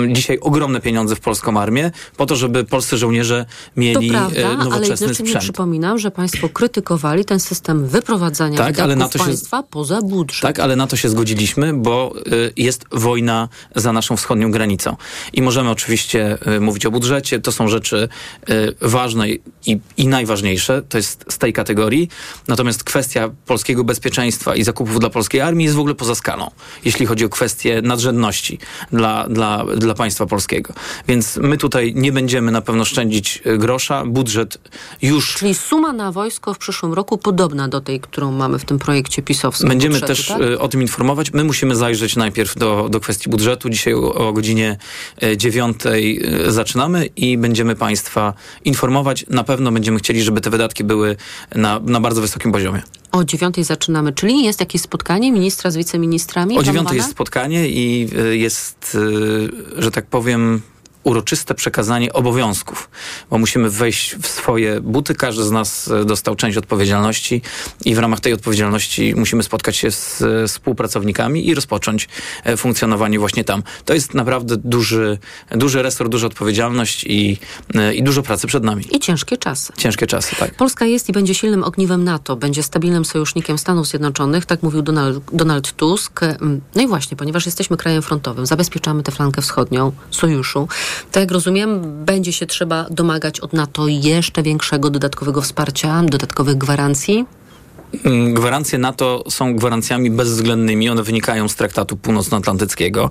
[0.08, 4.56] dzisiaj ogromne pieniądze w polską armię, po to, żeby polscy żołnierze mieli to prawda, y,
[4.56, 5.38] nowoczesny ale sprzęt.
[5.38, 10.42] przypominam, że państwo krytykowali ten system wyprowadzania Tak, ale na to się- państwa poza budżet.
[10.42, 14.96] Tak, ale na to się zgodziliśmy, bo y, jest wojna za naszą wschodnią granicą.
[15.32, 18.08] I możemy oczywiście y, mówić o budżecie, to są rzeczy
[18.80, 19.28] ważne
[19.66, 22.08] i, i najważniejsze, to jest z tej kategorii.
[22.48, 26.50] Natomiast kwestia polskiego bezpieczeństwa i zakupów dla polskiej armii jest w ogóle poza skalą,
[26.84, 28.58] jeśli chodzi o kwestię nadrzędności
[28.92, 30.74] dla, dla, dla państwa polskiego.
[31.08, 34.04] Więc my tutaj nie będziemy na pewno szczędzić y, grosza.
[34.06, 34.58] Budżet
[35.02, 38.78] już Czyli suma na wojsko w przyszłym roku podobna do tej, którą mamy w tym
[38.78, 39.68] projekcie pisowskim.
[39.68, 40.40] Będziemy budżetu, też tak?
[40.40, 41.32] y, o tym informować.
[41.32, 43.70] My musimy zajrzeć najpierw do, do kwestii budżetu.
[43.70, 44.78] Dzisiaj o, godzinie
[45.22, 49.24] y, dziewiątej y, zaczynamy i będziemy Państwa informować.
[49.28, 51.16] Na pewno będziemy chcieli, żeby te wydatki były
[51.54, 52.82] na, na bardzo wysokim poziomie.
[53.16, 56.58] O dziewiątej zaczynamy, czyli jest jakieś spotkanie ministra z wiceministrami?
[56.58, 60.62] O dziewiątej jest spotkanie i y, jest, y, że tak powiem,
[61.06, 62.90] uroczyste przekazanie obowiązków,
[63.30, 65.14] bo musimy wejść w swoje buty.
[65.14, 67.42] Każdy z nas y, dostał część odpowiedzialności
[67.84, 72.08] i w ramach tej odpowiedzialności musimy spotkać się z y, współpracownikami i rozpocząć
[72.44, 73.62] e, funkcjonowanie właśnie tam.
[73.84, 75.18] To jest naprawdę duży,
[75.50, 77.38] duży resort, duża odpowiedzialność i,
[77.94, 78.84] i dużo pracy przed nami.
[78.96, 79.72] I ciężkie czasy.
[79.76, 80.54] Ciężkie czasy, tak.
[80.54, 85.24] Polska jest i będzie silnym ogniwem NATO, będzie stabilnym sojusznikiem Stanów Zjednoczonych, tak mówił Donald,
[85.32, 86.22] Donald Tusk.
[86.22, 90.68] Mm, No i właśnie, ponieważ jesteśmy krajem frontowym, zabezpieczamy tę flankę wschodnią sojuszu.
[91.12, 97.26] Tak jak rozumiem, będzie się trzeba domagać od NATO jeszcze większego dodatkowego wsparcia, dodatkowych gwarancji.
[98.04, 100.88] Mm, Gwarancje NATO są gwarancjami bezwzględnymi.
[100.88, 103.10] One wynikają z traktatu północnoatlantyckiego.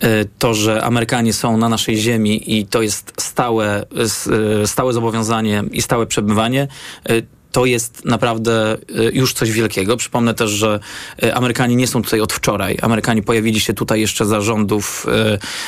[0.00, 3.84] E, To, że Amerykanie są na naszej ziemi i to jest stałe,
[4.62, 6.68] e, stałe zobowiązanie i stałe przebywanie,
[7.08, 7.22] e,
[7.56, 8.76] to jest naprawdę e,
[9.12, 9.96] już coś wielkiego.
[9.96, 10.80] Przypomnę też, że
[11.22, 12.78] e, Amerykanie nie są tutaj od wczoraj.
[12.82, 15.06] Amerykanie pojawili się tutaj jeszcze za rządów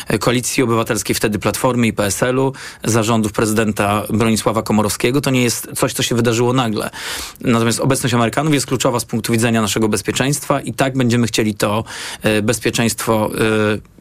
[0.09, 2.53] e, Koalicji Obywatelskiej, wtedy Platformy i PSL-u,
[2.85, 5.21] za rządów prezydenta Bronisława Komorowskiego.
[5.21, 6.91] To nie jest coś, co się wydarzyło nagle.
[7.41, 11.85] Natomiast obecność Amerykanów jest kluczowa z punktu widzenia naszego bezpieczeństwa i tak będziemy chcieli to
[12.43, 13.31] bezpieczeństwo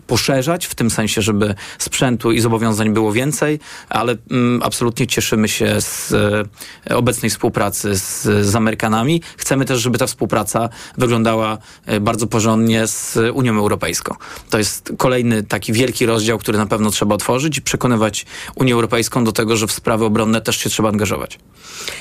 [0.07, 5.81] poszerzać, w tym sensie, żeby sprzętu i zobowiązań było więcej, ale mm, absolutnie cieszymy się
[5.81, 6.13] z
[6.89, 9.21] e, obecnej współpracy z, z Amerykanami.
[9.37, 14.15] Chcemy też, żeby ta współpraca wyglądała e, bardzo porządnie z Unią Europejską.
[14.49, 19.23] To jest kolejny taki wielki rozdział, który na pewno trzeba otworzyć i przekonywać Unię Europejską
[19.23, 21.39] do tego, że w sprawy obronne też się trzeba angażować.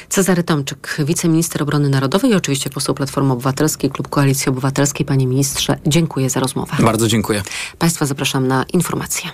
[0.09, 5.07] Cezary Tomczyk, wiceminister obrony narodowej i oczywiście poseł Platformy Obywatelskiej, Klub Koalicji Obywatelskiej.
[5.07, 6.77] Panie ministrze, dziękuję za rozmowę.
[6.81, 7.43] Bardzo dziękuję.
[7.79, 9.31] Państwa zapraszam na informacje.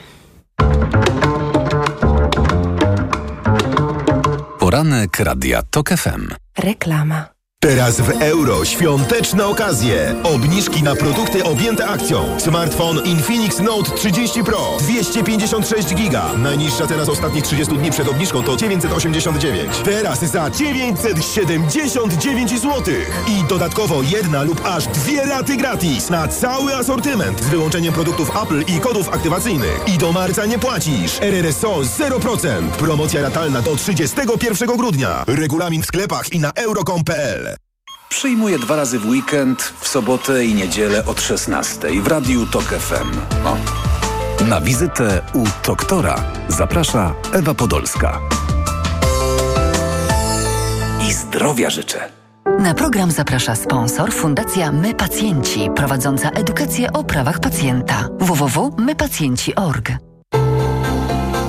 [4.58, 6.28] Poranek Radia TOK FM.
[6.58, 7.41] Reklama.
[7.62, 10.14] Teraz w euro świąteczne okazje.
[10.22, 12.40] Obniżki na produkty objęte akcją.
[12.40, 16.24] Smartfon Infinix Note 30 Pro 256 giga.
[16.38, 19.72] Najniższa cena z ostatnich 30 dni przed obniżką to 989.
[19.84, 22.94] Teraz za 979 zł.
[23.26, 28.64] I dodatkowo jedna lub aż dwie raty gratis na cały asortyment z wyłączeniem produktów Apple
[28.76, 29.80] i kodów aktywacyjnych.
[29.94, 31.18] I do marca nie płacisz.
[31.20, 32.68] RRSO 0%.
[32.68, 35.24] Promocja ratalna do 31 grudnia.
[35.26, 37.51] Regulamin w sklepach i na euro.com.pl.
[38.12, 43.10] Przyjmuję dwa razy w weekend, w sobotę i niedzielę od 16 w Radiu TOK FM.
[43.46, 43.56] O.
[44.44, 48.20] Na wizytę u doktora zaprasza Ewa Podolska.
[51.08, 52.12] I zdrowia życzę.
[52.58, 58.08] Na program zaprasza sponsor Fundacja My Pacjenci, prowadząca edukację o prawach pacjenta.
[58.18, 60.11] www.mypacjenci.org.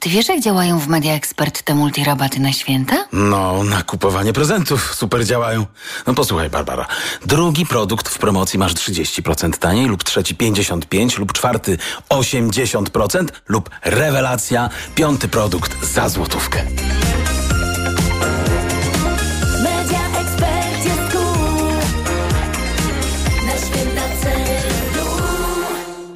[0.00, 2.96] ty wiesz jak działają w Media Expert te multirabaty na święta?
[3.12, 5.66] No, na kupowanie prezentów super działają.
[6.06, 6.86] No posłuchaj, Barbara.
[7.26, 11.78] Drugi produkt w promocji masz 30% taniej, lub trzeci 55%, lub czwarty
[12.08, 16.62] 80%, lub rewelacja, piąty produkt za złotówkę.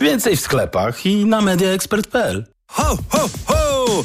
[0.01, 2.45] Więcej w sklepach i na mediaexpert.pl.
[2.67, 3.52] Ho, ho, ho!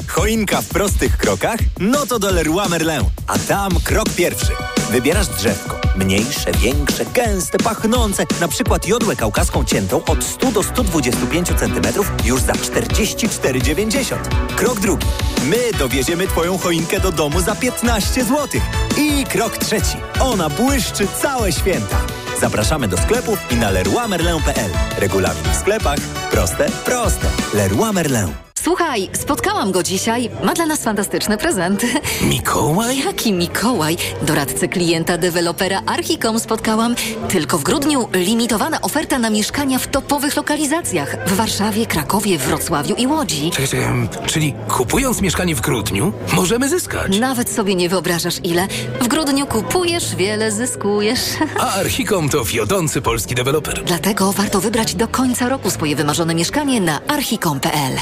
[0.08, 1.60] Choinka w prostych krokach?
[1.80, 3.04] No to do Leroy Merlin.
[3.28, 4.52] A tam krok pierwszy.
[4.92, 5.80] Wybierasz drzewko.
[5.96, 8.26] Mniejsze, większe, gęste, pachnące.
[8.42, 14.16] Na przykład jodłę kaukaską ciętą od 100 do 125 cm już za 44,90.
[14.56, 15.08] Krok drugi.
[15.50, 18.62] My dowieziemy Twoją choinkę do domu za 15 zł.
[18.98, 19.98] I krok trzeci.
[20.20, 21.98] Ona błyszczy całe święta.
[22.42, 24.72] Zapraszamy do sklepów i na leroymerlin.pl.
[24.98, 26.00] Regulamin w sklepach.
[26.32, 27.28] Proste, proste.
[27.54, 28.47] Leroy Merlin.
[28.68, 30.30] Słuchaj, spotkałam go dzisiaj.
[30.44, 31.86] Ma dla nas fantastyczny prezent.
[32.30, 33.00] Mikołaj?
[33.00, 33.98] Jaki Mikołaj?
[34.22, 36.96] Doradcę klienta dewelopera Archicom spotkałam.
[37.30, 41.18] Tylko w grudniu limitowana oferta na mieszkania w topowych lokalizacjach.
[41.28, 43.52] W Warszawie, Krakowie, Wrocławiu i Łodzi.
[43.52, 47.20] Czekaj, czekaj, czyli kupując mieszkanie w grudniu, możemy zyskać.
[47.20, 48.68] Nawet sobie nie wyobrażasz ile.
[49.02, 51.20] W grudniu kupujesz, wiele zyskujesz.
[51.60, 53.84] A Archicom to wiodący polski deweloper.
[53.84, 57.98] Dlatego warto wybrać do końca roku swoje wymarzone mieszkanie na archicom.pl.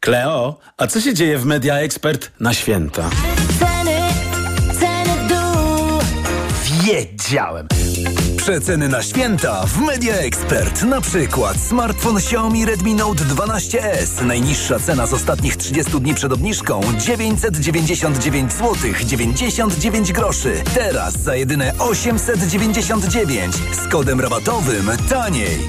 [0.00, 3.10] Kleo, a co się dzieje w Media Expert na święta?
[3.58, 4.00] Ceny,
[4.80, 6.00] ceny w dół.
[6.82, 7.68] Wiedziałem!
[8.36, 10.82] Przeceny na święta w Media Expert.
[10.82, 14.22] Na przykład smartfon Xiaomi Redmi Note 12S.
[14.26, 18.74] Najniższa cena z ostatnich 30 dni przed obniżką 999 zł
[19.04, 20.62] 99 groszy.
[20.74, 25.68] Teraz za jedyne 899 z kodem rabatowym taniej.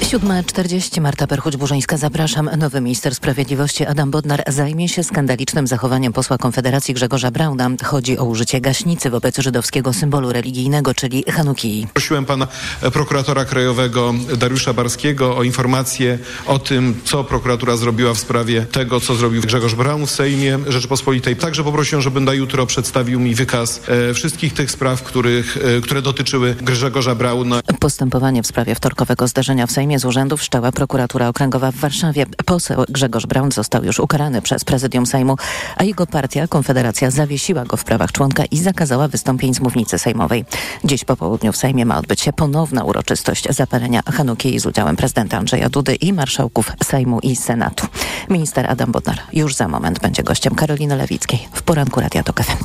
[0.00, 1.96] 7.40 Marta Perchuć-Burzyńska.
[1.96, 2.50] Zapraszam.
[2.58, 7.70] Nowy minister sprawiedliwości Adam Bodnar zajmie się skandalicznym zachowaniem posła Konfederacji Grzegorza Brauna.
[7.84, 11.86] Chodzi o użycie gaśnicy wobec żydowskiego symbolu religijnego, czyli Hanukii.
[11.94, 12.48] Prosiłem pana
[12.92, 19.14] prokuratora krajowego Dariusza Barskiego o informację o tym, co prokuratura zrobiła w sprawie tego, co
[19.14, 21.36] zrobił Grzegorz Braun w Sejmie Rzeczypospolitej.
[21.36, 26.02] Także poprosiłem, żeby na jutro przedstawił mi wykaz e, wszystkich tych spraw, których, e, które
[26.02, 27.60] dotyczyły Grzegorza Brauna.
[27.80, 32.26] Postępowanie w sprawie wtorkowego zdarzenia w Sejmie z urzędu wszczęła prokuratura okręgowa w Warszawie.
[32.46, 35.36] Poseł Grzegorz Braun został już ukarany przez prezydium Sejmu,
[35.76, 40.44] a jego partia Konfederacja zawiesiła go w prawach członka i zakazała wystąpień z mównicy sejmowej.
[40.84, 45.38] Dziś po południu w Sejmie ma odbyć się ponowna uroczystość zapalenia Hanuki z udziałem prezydenta
[45.38, 47.86] Andrzeja Dudy i marszałków Sejmu i Senatu.
[48.30, 52.64] Minister Adam Bodnar już za moment będzie gościem Karoliny Lewickiej w poranku Radia Tok FM.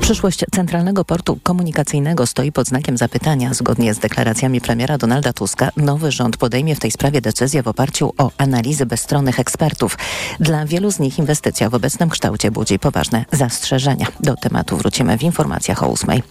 [0.00, 3.54] Przyszłość Centralnego Portu Komunikacyjnego stoi pod znakiem zapytania.
[3.54, 8.14] Zgodnie z deklaracjami premiera Donalda Tuska, nowy rząd podejmie w tej sprawie decyzję w oparciu
[8.18, 9.98] o analizy bezstronnych ekspertów.
[10.40, 14.06] Dla wielu z nich inwestycja w obecnym kształcie budzi poważne zastrzeżenia.
[14.20, 16.22] Do tematu wrócimy w informacjach o ósmej.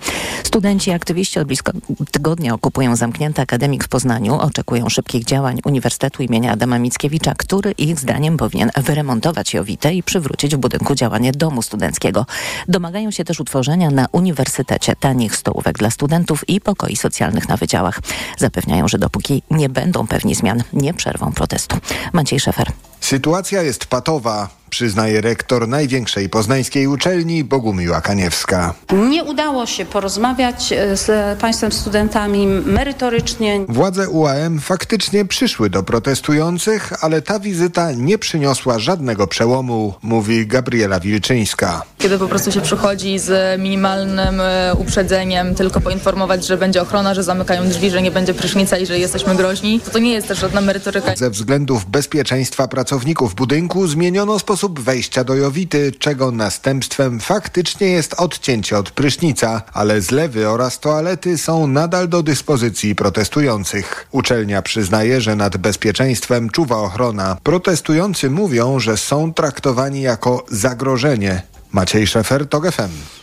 [0.44, 1.72] Studenci i aktywiści od blisko
[2.12, 4.40] tygodnia okupują zamknięty akademik w Poznaniu.
[4.40, 10.56] Oczekują szybkich działań Uniwersytetu imienia Adama Mickiewicza, który ich zdaniem powinien wyremontować Jowitę i przywrócić
[10.56, 12.26] w budynku działanie domu studenckiego.
[12.68, 18.00] Domagają się też utworzenia na uniwersytecie tanich stołówek dla studentów i pokoi socjalnych na wydziałach.
[18.38, 21.78] Zapewniają, że dopóki nie będą pewni zmian, nie przerwą protestu.
[22.14, 22.72] Maciej Szefer.
[23.02, 28.74] Sytuacja jest patowa, przyznaje rektor największej poznańskiej uczelni Bogumiła Kaniewska.
[29.10, 33.60] Nie udało się porozmawiać e, z państwem studentami merytorycznie.
[33.70, 41.00] Władze UAM faktycznie przyszły do protestujących, ale ta wizyta nie przyniosła żadnego przełomu, mówi Gabriela
[41.00, 41.82] Wilczyńska.
[41.98, 47.24] Kiedy po prostu się przychodzi z minimalnym e, uprzedzeniem, tylko poinformować, że będzie ochrona, że
[47.24, 50.40] zamykają drzwi, że nie będzie prysznica i że jesteśmy groźni, to to nie jest też
[50.40, 51.16] żadna merytoryka.
[51.16, 58.14] Ze względów bezpieczeństwa pracowników budynku zmieniono sposób sposób wejścia do Jowity, czego następstwem faktycznie jest
[58.14, 64.08] odcięcie od prysznica, ale zlewy oraz toalety są nadal do dyspozycji protestujących.
[64.12, 67.38] Uczelnia przyznaje, że nad bezpieczeństwem czuwa ochrona.
[67.44, 71.42] Protestujący mówią, że są traktowani jako zagrożenie.
[71.72, 73.21] Maciej Szefer, TOG FM.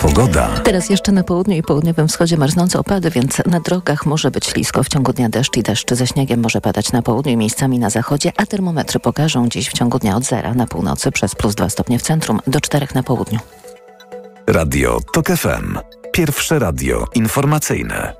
[0.00, 0.48] Pogoda.
[0.64, 4.82] Teraz jeszcze na południu i południowym wschodzie marznące opady, więc na drogach może być ślisko.
[4.82, 7.90] W ciągu dnia deszcz i deszcz ze śniegiem może padać na południu i miejscami na
[7.90, 11.68] zachodzie, a termometry pokażą dziś w ciągu dnia od zera na północy przez plus 2
[11.68, 13.38] stopnie w centrum do 4 na południu.
[14.46, 15.78] Radio TOK FM.
[16.12, 18.12] Pierwsze radio informacyjne.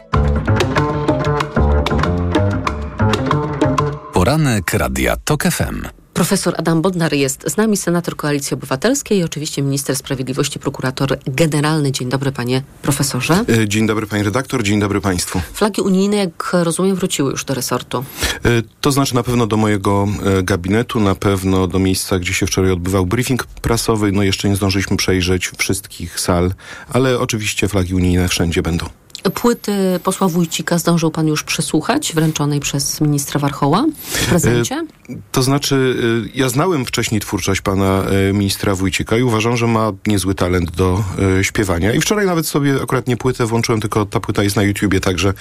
[4.13, 6.06] Poranek Radia TOK FM.
[6.17, 11.93] Profesor Adam Bodnar jest z nami, senator Koalicji Obywatelskiej i oczywiście minister sprawiedliwości, prokurator generalny.
[11.93, 13.45] Dzień dobry, panie profesorze.
[13.63, 15.41] E, dzień dobry, pani redaktor, dzień dobry państwu.
[15.53, 18.05] Flagi unijne, jak rozumiem, wróciły już do resortu.
[18.45, 18.49] E,
[18.81, 20.09] to znaczy na pewno do mojego
[20.39, 24.13] e, gabinetu, na pewno do miejsca, gdzie się wczoraj odbywał briefing prasowy.
[24.13, 26.55] No jeszcze nie zdążyliśmy przejrzeć wszystkich sal,
[26.93, 28.87] ale oczywiście flagi unijne wszędzie będą.
[29.35, 34.87] Płyty posła Wójcika zdążył pan już przesłuchać, wręczonej przez ministra Warchoła w prezencie?
[35.33, 35.97] To znaczy,
[36.35, 38.03] ja znałem wcześniej twórczość pana
[38.33, 41.05] ministra Wójcika i uważam, że ma niezły talent do
[41.43, 41.95] śpiewania.
[41.95, 45.35] I wczoraj nawet sobie akurat nie płytę włączyłem, tylko ta płyta jest na YouTubie także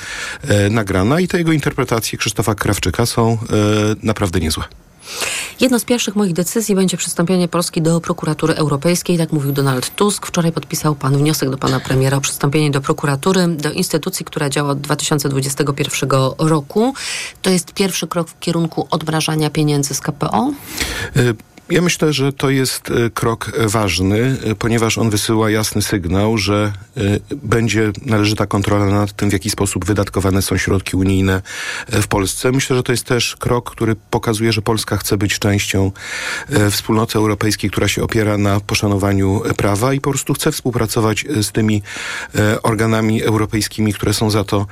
[0.69, 3.37] nagrana i te jego interpretacje Krzysztofa Krawczyka są
[4.03, 4.63] naprawdę niezłe.
[5.59, 10.25] Jedną z pierwszych moich decyzji będzie przystąpienie Polski do prokuratury europejskiej, tak mówił Donald Tusk.
[10.25, 14.69] Wczoraj podpisał pan wniosek do pana premiera o przystąpienie do prokuratury, do instytucji, która działa
[14.69, 16.93] od 2021 roku.
[17.41, 20.51] To jest pierwszy krok w kierunku odmrażania pieniędzy z KPO?
[21.17, 26.73] Y ja myślę, że to jest krok ważny, ponieważ on wysyła jasny sygnał, że
[27.43, 31.41] będzie należyta kontrola nad tym, w jaki sposób wydatkowane są środki unijne
[31.87, 32.51] w Polsce.
[32.51, 35.91] Myślę, że to jest też krok, który pokazuje, że Polska chce być częścią
[36.71, 41.81] wspólnoty europejskiej, która się opiera na poszanowaniu prawa i po prostu chce współpracować z tymi
[42.63, 44.67] organami europejskimi, które są za to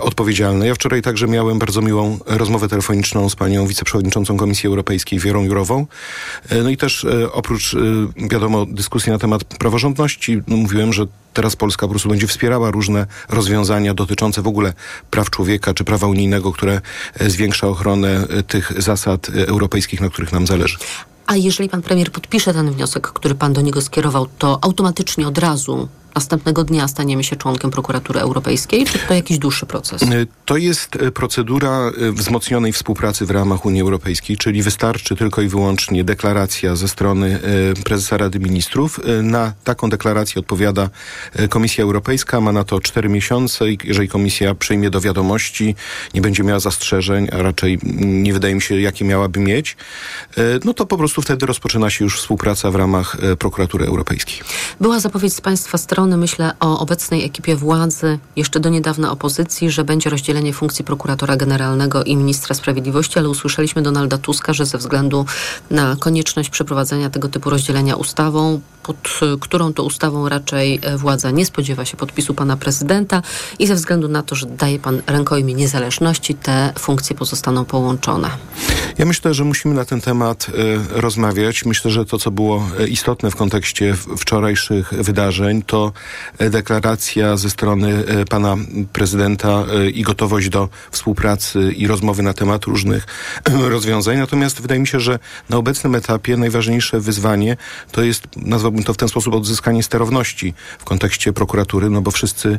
[0.00, 0.66] odpowiedzialne.
[0.66, 5.86] Ja wczoraj także miałem bardzo miłą rozmowę telefoniczną z panią wiceprzewodniczącą Komisji Europejskiej, Wierą Jurową.
[6.62, 7.76] No i też oprócz,
[8.30, 13.06] wiadomo, dyskusji na temat praworządności, no mówiłem, że teraz Polska po prostu będzie wspierała różne
[13.28, 14.72] rozwiązania dotyczące w ogóle
[15.10, 16.80] praw człowieka czy prawa unijnego, które
[17.20, 20.78] zwiększa ochronę tych zasad europejskich, na których nam zależy.
[21.26, 25.38] A jeżeli pan premier podpisze ten wniosek, który pan do niego skierował, to automatycznie od
[25.38, 30.02] razu następnego dnia staniemy się członkiem prokuratury europejskiej, czy to jakiś dłuższy proces?
[30.44, 36.76] To jest procedura wzmocnionej współpracy w ramach Unii Europejskiej, czyli wystarczy tylko i wyłącznie deklaracja
[36.76, 37.40] ze strony
[37.84, 39.00] prezesa Rady Ministrów.
[39.22, 40.90] Na taką deklarację odpowiada
[41.48, 45.74] Komisja Europejska, ma na to cztery miesiące i jeżeli Komisja przyjmie do wiadomości,
[46.14, 49.76] nie będzie miała zastrzeżeń, a raczej nie wydaje mi się, jakie miałaby mieć,
[50.64, 54.40] no to po prostu wtedy rozpoczyna się już współpraca w ramach prokuratury europejskiej.
[54.80, 59.70] Była zapowiedź z państwa strony strony myślę o obecnej ekipie władzy, jeszcze do niedawna opozycji,
[59.70, 64.78] że będzie rozdzielenie funkcji prokuratora generalnego i ministra sprawiedliwości, ale usłyszeliśmy Donalda Tuska, że ze
[64.78, 65.26] względu
[65.70, 71.84] na konieczność przeprowadzenia tego typu rozdzielenia ustawą, pod którą to ustawą raczej władza nie spodziewa
[71.84, 73.22] się podpisu pana prezydenta
[73.58, 78.30] i ze względu na to, że daje pan rękojmi niezależności, te funkcje pozostaną połączone.
[78.98, 81.64] Ja myślę, że musimy na ten temat y, rozmawiać.
[81.64, 85.89] Myślę, że to, co było istotne w kontekście wczorajszych wydarzeń, to
[86.38, 88.56] deklaracja ze strony pana
[88.92, 89.64] prezydenta
[89.94, 93.06] i gotowość do współpracy i rozmowy na temat różnych
[93.74, 94.18] rozwiązań.
[94.18, 95.18] Natomiast wydaje mi się, że
[95.48, 97.56] na obecnym etapie najważniejsze wyzwanie
[97.92, 102.58] to jest, nazwałbym to w ten sposób, odzyskanie sterowności w kontekście prokuratury, no bo wszyscy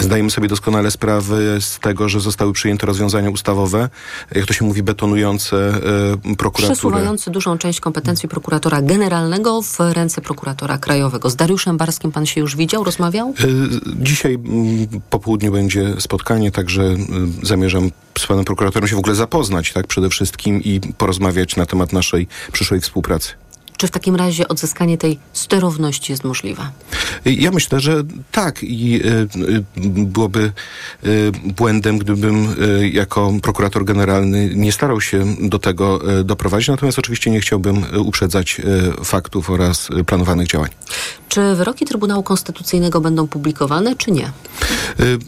[0.00, 3.88] zdajemy sobie doskonale sprawę z tego, że zostały przyjęte rozwiązania ustawowe,
[4.34, 5.72] jak to się mówi, betonujące
[6.38, 6.74] prokuraturę.
[6.74, 11.30] Przesuwający dużą część kompetencji prokuratora generalnego w ręce prokuratora krajowego.
[11.30, 13.34] Z Dariuszem Barskim pan się już widział, rozmawiał?
[13.96, 14.38] Dzisiaj
[15.10, 16.96] po południu będzie spotkanie, także
[17.42, 21.92] zamierzam z panem prokuratorem się w ogóle zapoznać, tak, przede wszystkim i porozmawiać na temat
[21.92, 23.41] naszej przyszłej współpracy.
[23.76, 26.62] Czy w takim razie odzyskanie tej sterowności jest możliwe?
[27.24, 28.02] Ja myślę, że
[28.32, 29.28] tak i y,
[29.88, 30.52] byłoby
[31.06, 32.48] y, błędem, gdybym
[32.92, 38.60] jako prokurator generalny nie starał się do tego doprowadzić, natomiast oczywiście nie chciałbym uprzedzać
[39.04, 40.70] faktów oraz planowanych działań.
[41.28, 44.32] Czy wyroki Trybunału Konstytucyjnego będą publikowane, czy nie?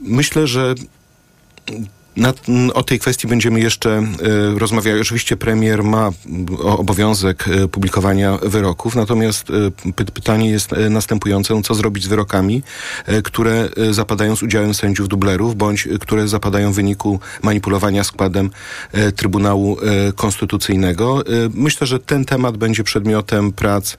[0.02, 0.74] Myślę, że
[2.16, 2.32] Na,
[2.74, 4.06] o tej kwestii będziemy jeszcze
[4.56, 5.00] y.
[5.00, 6.10] Oczywiście premier ma
[6.62, 11.54] obowiązek y, publikowania wyroków, natomiast y, py, pytanie jest następujące.
[11.54, 12.62] No, co zrobić z wyrokami,
[13.24, 18.50] które zapadają z udziałem sędziów dublerów, bądź które zapadają w wyniku manipulowania składem
[19.16, 19.76] Trybunału
[20.16, 21.22] Konstytucyjnego.
[21.54, 23.96] Myślę, że ten temat będzie przedmiotem prac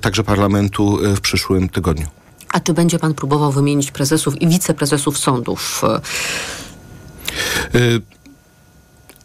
[0.00, 2.06] także parlamentu w przyszłym tygodniu.
[2.48, 5.82] A czy będzie pan próbował wymienić prezesów i wiceprezesów sądów?
[7.72, 8.02] Y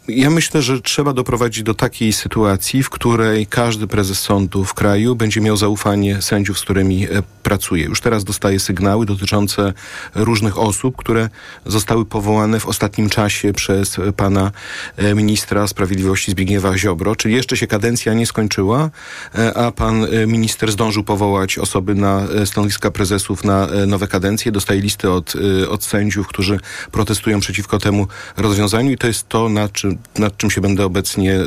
[0.08, 5.16] ja myślę, że trzeba doprowadzić do takiej sytuacji, w której każdy prezes sądu w kraju
[5.16, 7.08] będzie miał zaufanie sędziów, z którymi e,
[7.42, 7.84] pracuje.
[7.84, 9.72] Już teraz dostaje sygnały dotyczące
[10.14, 11.28] różnych osób, które
[11.66, 14.50] zostały powołane w ostatnim czasie przez pana
[14.96, 18.90] e, ministra sprawiedliwości Zbigniewa Ziobro, czyli jeszcze się kadencja nie skończyła,
[19.34, 24.52] e, a pan minister zdążył powołać osoby na stanowiska prezesów na nowe kadencje.
[24.52, 25.34] Dostaje listy od,
[25.68, 26.60] od sędziów, którzy
[26.92, 31.34] protestują przeciwko temu rozwiązaniu i to jest to, na czym nad czym się będę obecnie
[31.34, 31.46] e,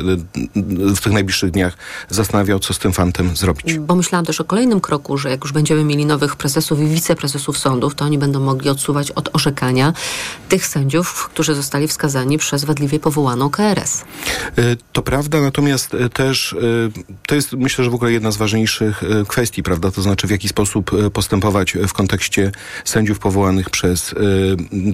[0.94, 1.76] w tych najbliższych dniach
[2.08, 3.78] zastanawiał, co z tym fantem zrobić.
[3.78, 7.58] Bo myślałam też o kolejnym kroku, że jak już będziemy mieli nowych prezesów i wiceprezesów
[7.58, 9.92] sądów, to oni będą mogli odsuwać od orzekania
[10.48, 14.04] tych sędziów, którzy zostali wskazani przez wadliwie powołaną KRS.
[14.58, 16.56] E, to prawda, natomiast e, też
[17.26, 19.90] to jest myślę, że w ogóle jedna z ważniejszych kwestii, prawda?
[19.90, 22.52] To znaczy w jaki sposób postępować w kontekście
[22.84, 24.14] sędziów powołanych przez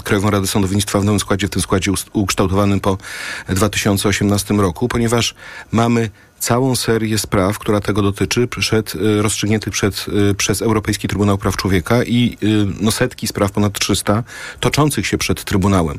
[0.05, 2.99] Krajową Radę Sądownictwa w nowym składzie, w tym składzie ukształtowanym po
[3.49, 5.35] 2018 roku, ponieważ
[5.73, 11.39] mamy całą serię spraw, która tego dotyczy, przed, y, rozstrzygniętych przed, y, przez Europejski Trybunał
[11.39, 14.23] Praw Człowieka i y, no, setki spraw, ponad 300,
[14.61, 15.99] toczących się przed Trybunałem.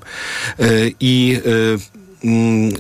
[1.00, 1.40] I
[2.24, 2.74] mm,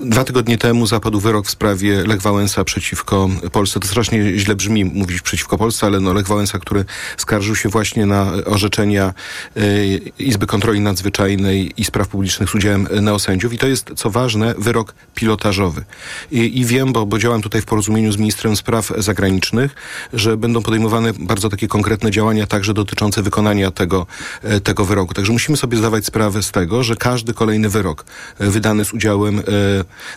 [0.00, 3.80] Dwa tygodnie temu zapadł wyrok w sprawie Lech Wałęsa przeciwko Polsce.
[3.80, 6.84] To strasznie źle brzmi mówić przeciwko Polsce, ale no Lech Wałęsa, który
[7.16, 9.14] skarżył się właśnie na orzeczenia
[9.56, 13.52] y, Izby Kontroli Nadzwyczajnej i Spraw Publicznych z udziałem neosędziów.
[13.52, 15.84] I to jest, co ważne, wyrok pilotażowy.
[16.30, 19.74] I, i wiem, bo, bo działam tutaj w porozumieniu z ministrem spraw zagranicznych,
[20.12, 24.06] że będą podejmowane bardzo takie konkretne działania, także dotyczące wykonania tego,
[24.42, 25.14] e, tego wyroku.
[25.14, 28.04] Także musimy sobie zdawać sprawę z tego, że każdy kolejny wyrok
[28.38, 29.59] e, wydany z udziałem E,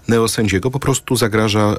[0.07, 1.75] neosędziego po prostu zagraża e,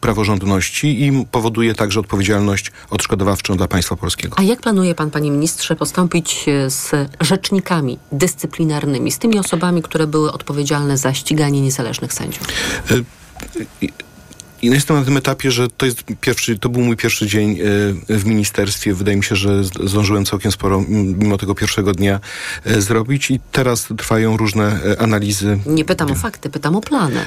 [0.00, 4.36] praworządności i powoduje także odpowiedzialność odszkodowawczą dla państwa polskiego.
[4.38, 6.90] A jak planuje pan, panie ministrze, postąpić e, z
[7.20, 12.46] rzecznikami dyscyplinarnymi, z tymi osobami, które były odpowiedzialne za ściganie niezależnych sędziów?
[14.62, 17.58] I jestem na tym etapie, że to jest pierwszy, to był mój pierwszy dzień
[18.08, 18.94] e, w ministerstwie.
[18.94, 22.20] Wydaje mi się, że zdążyłem całkiem sporo mimo tego pierwszego dnia
[22.64, 25.58] e, zrobić i teraz trwają różne e, analizy.
[25.66, 27.20] Nie pytam o fakty, pytam o plany.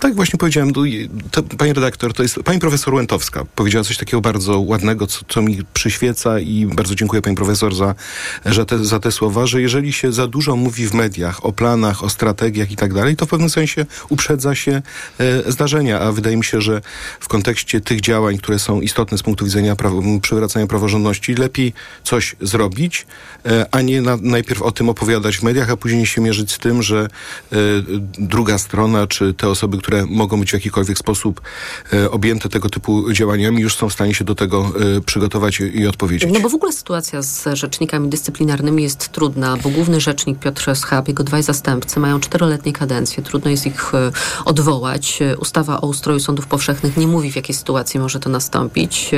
[0.00, 0.72] Tak właśnie powiedziałem.
[1.30, 3.44] To, pani redaktor, to jest pani profesor Łętowska.
[3.54, 7.94] Powiedziała coś takiego bardzo ładnego, co, co mi przyświeca i bardzo dziękuję pani profesor za,
[8.46, 12.04] za, te, za te słowa, że jeżeli się za dużo mówi w mediach o planach,
[12.04, 14.82] o strategiach i tak dalej, to w pewnym sensie uprzedza się
[15.46, 16.79] zdarzenia, a wydaje mi się, że
[17.20, 21.72] w kontekście tych działań, które są istotne z punktu widzenia prawo, przywracania praworządności, lepiej
[22.04, 23.06] coś zrobić,
[23.46, 26.58] e, a nie na, najpierw o tym opowiadać w mediach, a później się mierzyć z
[26.58, 27.08] tym, że
[27.52, 27.56] e,
[28.18, 31.40] druga strona, czy te osoby, które mogą być w jakikolwiek sposób
[31.92, 34.72] e, objęte tego typu działaniami, już są w stanie się do tego
[35.06, 36.30] przygotować i odpowiedzieć.
[36.32, 41.08] No bo w ogóle sytuacja z rzecznikami dyscyplinarnymi jest trudna, bo główny rzecznik Piotr Schab,
[41.08, 43.92] jego dwaj zastępcy mają czteroletnie kadencje, trudno jest ich
[44.44, 45.18] odwołać.
[45.38, 49.10] Ustawa o ustroju sądów powszechnych powszechnych nie mówi, w jakiej sytuacji może to nastąpić.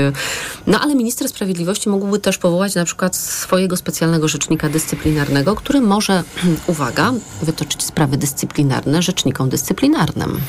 [0.66, 6.22] No ale minister sprawiedliwości mógłby też powołać na przykład swojego specjalnego rzecznika dyscyplinarnego, który może,
[6.66, 10.40] uwaga, wytoczyć sprawy dyscyplinarne rzecznikom dyscyplinarnym.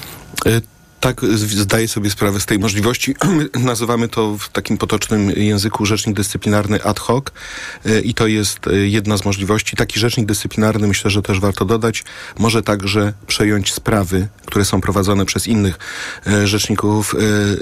[1.04, 3.16] Tak, zdaję sobie sprawę z tej możliwości.
[3.60, 7.26] Nazywamy to w takim potocznym języku rzecznik dyscyplinarny ad hoc
[7.86, 9.76] e, i to jest e, jedna z możliwości.
[9.76, 12.04] Taki rzecznik dyscyplinarny, myślę, że też warto dodać,
[12.39, 15.80] może także przejąć sprawy, które są prowadzone przez innych
[16.28, 17.16] e, rzeczników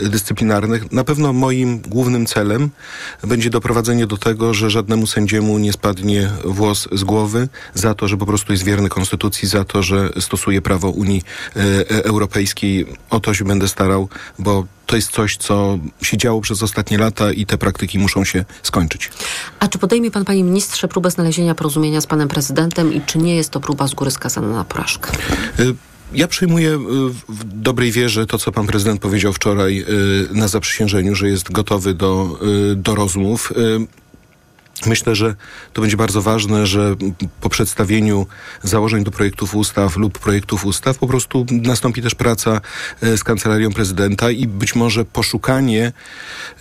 [0.04, 0.92] dyscyplinarnych.
[0.92, 2.70] Na pewno moim głównym celem
[3.24, 8.18] będzie doprowadzenie do tego, że żadnemu sędziemu nie spadnie włos z głowy za to, że
[8.18, 11.24] po prostu jest wierny konstytucji, za to, że stosuje prawo Unii
[11.90, 12.86] Europejskiej.
[13.10, 14.10] O to to się będę starał,
[14.40, 18.46] bo to jest coś, co się działo przez ostatnie lata i te praktyki muszą się
[18.64, 19.12] skończyć.
[19.60, 23.36] A czy podejmie pan, panie ministrze, próbę znalezienia porozumienia z panem prezydentem i czy nie
[23.36, 25.12] jest to próba z góry skazana na porażkę?
[25.60, 25.76] Y
[26.14, 26.80] ja przyjmuję y,
[27.30, 31.94] w dobrej wierze to, co pan prezydent powiedział wczoraj y, na zaprzysiężeniu, że jest gotowy
[31.94, 32.40] do,
[32.72, 33.54] y, do rozmów.
[34.86, 35.36] Myślę, że
[35.74, 36.96] to będzie bardzo ważne, że
[37.42, 38.28] po przedstawieniu
[38.64, 42.62] założeń do projektów ustaw lub projektów ustaw po prostu nastąpi też praca
[43.02, 45.94] e, z kancelarią prezydenta i być może poszukanie,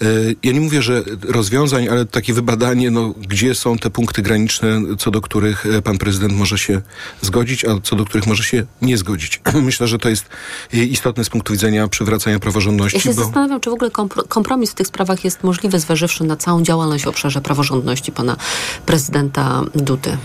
[0.02, 0.04] e,
[0.42, 5.10] ja nie mówię, że rozwiązań, ale takie wybadanie, no, gdzie są te punkty graniczne, co
[5.10, 6.80] do których e, pan prezydent może się
[7.20, 9.40] zgodzić, a co do których może się nie zgodzić.
[9.62, 10.24] Myślę, że to jest
[10.72, 12.98] istotne z punktu widzenia przywracania praworządności.
[12.98, 13.24] Ja się bo...
[13.24, 13.90] zastanawiam, czy w ogóle
[14.28, 18.36] kompromis w tych sprawach jest możliwy, zważywszy na całą działalność w obszarze praworządności pana
[18.84, 20.18] prezydenta Dudy.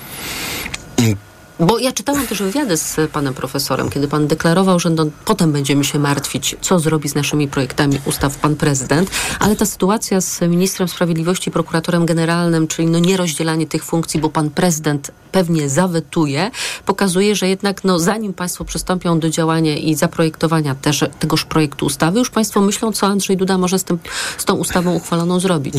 [1.60, 5.84] Bo ja czytałam też wywiady z panem profesorem, kiedy pan deklarował, że no, potem będziemy
[5.84, 10.88] się martwić, co zrobi z naszymi projektami ustaw pan prezydent, ale ta sytuacja z ministrem
[10.88, 16.52] sprawiedliwości, prokuratorem generalnym, czyli no nierozdzielanie tych funkcji, bo pan prezydent pewnie zawetuje,
[16.86, 22.20] pokazuje, że jednak no, zanim państwo przystąpią do działania i zaprojektowania też, tegoż projektu ustawy,
[22.20, 24.00] już państwo myślą, co Andrzej Duda może z, tym,
[24.38, 25.76] z tą ustawą uchwaloną zrobić.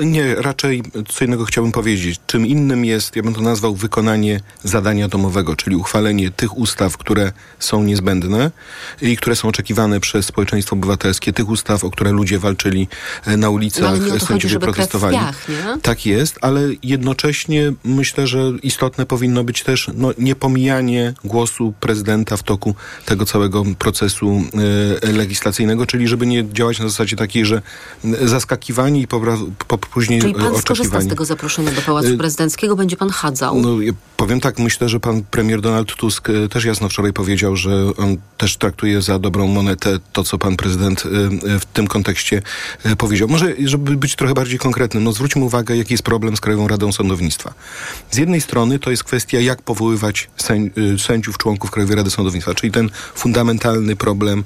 [0.00, 2.20] Nie, raczej co innego chciałbym powiedzieć.
[2.26, 6.96] Czym innym jest, ja bym to nazwał wykonanie wykonanie zadania domowego, czyli uchwalenie tych ustaw,
[6.96, 8.50] które są niezbędne
[9.02, 12.88] i które są oczekiwane przez społeczeństwo obywatelskie, tych ustaw, o które ludzie walczyli
[13.26, 15.18] e, na ulicach, no, sędziowie protestowali.
[15.82, 22.42] Tak jest, ale jednocześnie myślę, że istotne powinno być też no, niepomijanie głosu prezydenta w
[22.42, 24.44] toku tego całego procesu
[25.02, 27.62] e, legislacyjnego, czyli żeby nie działać na zasadzie takiej, że
[28.22, 29.20] zaskakiwani i po,
[29.68, 30.62] po, później czyli pan oczekiwani.
[30.62, 33.60] skorzysta z tego zaproszenia do Pałacu Prezydenckiego, będzie pan chadzał?
[33.60, 33.68] No,
[34.22, 38.16] Powiem tak, myślę, że pan premier Donald Tusk e, też jasno wczoraj powiedział, że on
[38.38, 41.08] też traktuje za dobrą monetę to, co pan prezydent e,
[41.54, 42.42] e, w tym kontekście
[42.98, 43.28] powiedział.
[43.28, 46.92] Może, żeby być trochę bardziej konkretnym, no zwróćmy uwagę, jaki jest problem z Krajową Radą
[46.92, 47.54] Sądownictwa.
[48.10, 50.30] Z jednej strony to jest kwestia, jak powoływać
[50.98, 54.44] sędziów, członków Krajowej Rady Sądownictwa, czyli ten fundamentalny problem,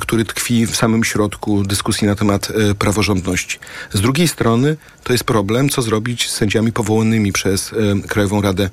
[0.00, 3.58] który tkwi w samym środku dyskusji na temat praworządności.
[3.92, 7.70] Z drugiej strony to jest problem, co zrobić z sędziami powołanymi przez
[8.08, 8.70] Krajową Radę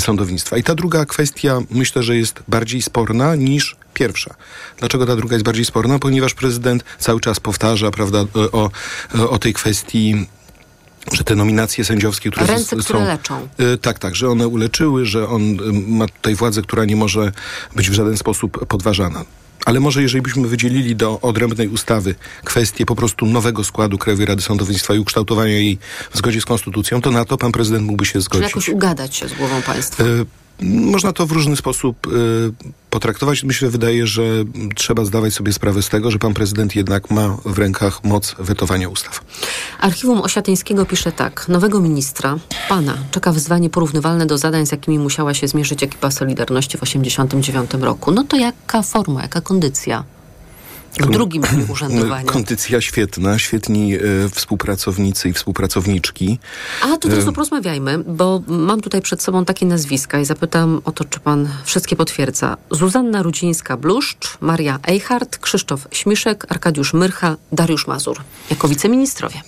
[0.00, 0.56] sądownictwa.
[0.56, 4.34] I ta druga kwestia myślę, że jest bardziej sporna niż pierwsza.
[4.78, 5.98] Dlaczego ta druga jest bardziej sporna?
[5.98, 8.70] Ponieważ prezydent cały czas powtarza, prawda, e, o,
[9.14, 10.26] e, o tej kwestii
[11.12, 12.82] że te nominacje sędziowskie, które Ręce, są...
[12.82, 13.48] które leczą.
[13.82, 15.42] tak, tak, że one uleczyły, że on
[15.88, 17.32] ma tutaj władzę, która nie może
[17.76, 19.24] być w żaden sposób podważana.
[19.64, 24.42] Ale może jeżeli byśmy wydzielili do odrębnej ustawy kwestię po prostu nowego składu Krajowej Rady
[24.42, 25.78] Sądownictwa i ukształtowania jej
[26.10, 28.46] w zgodzie z konstytucją, to na to pan prezydent mógłby się zgodzić.
[28.46, 30.04] Czy jakoś ugadać się z głową państwa?
[30.04, 32.10] Y można to w różny sposób y,
[32.90, 33.44] potraktować.
[33.44, 34.22] Myślę, wydaje, że
[34.74, 38.88] trzeba zdawać sobie sprawę z tego, że pan prezydent jednak ma w rękach moc wetowania
[38.88, 39.20] ustaw.
[39.80, 41.48] Archiwum Osiatyńskiego pisze tak.
[41.48, 42.38] Nowego ministra,
[42.68, 47.84] pana, czeka wyzwanie porównywalne do zadań, z jakimi musiała się zmierzyć ekipa Solidarności w 1989
[47.84, 48.10] roku.
[48.10, 50.04] No to jaka forma, jaka kondycja?
[51.00, 52.24] W drugim dniu urzędowania.
[52.24, 56.38] Kondycja świetna, świetni e, współpracownicy i współpracowniczki.
[56.82, 57.32] A to teraz e...
[57.32, 61.96] porozmawiajmy, bo mam tutaj przed sobą takie nazwiska i zapytam o to, czy pan wszystkie
[61.96, 62.56] potwierdza.
[62.70, 68.16] Zuzanna Rudzińska-Bluszcz, Maria Eichhardt, Krzysztof Śmiszek, Arkadiusz Myrcha, Dariusz Mazur.
[68.50, 69.42] Jako wiceministrowie.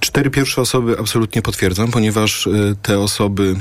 [0.00, 2.50] Cztery pierwsze osoby absolutnie potwierdzam, ponieważ e,
[2.82, 3.56] te osoby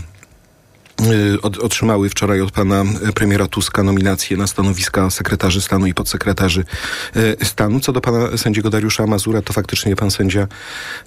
[1.42, 2.84] otrzymały wczoraj od pana
[3.16, 6.64] premiera Tuska nominację na stanowiska sekretarzy stanu i podsekretarzy
[7.16, 7.80] y, stanu.
[7.80, 10.48] Co do pana sędziego Dariusza Mazura, to faktycznie pan sędzia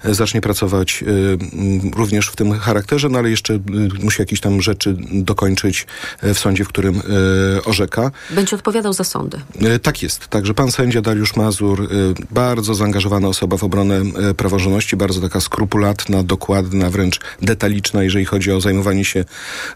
[0.05, 1.03] y, zacznie pracować
[1.95, 3.59] również w tym charakterze, no ale jeszcze
[4.03, 5.87] musi jakieś tam rzeczy dokończyć
[6.23, 7.01] w sądzie, w którym
[7.65, 8.11] orzeka.
[8.29, 9.41] Będzie odpowiadał za sądy.
[9.81, 10.27] Tak jest.
[10.27, 11.89] Także pan sędzia Dariusz Mazur,
[12.31, 14.01] bardzo zaangażowana osoba w obronę
[14.37, 19.25] praworządności, bardzo taka skrupulatna, dokładna, wręcz detaliczna, jeżeli chodzi o zajmowanie się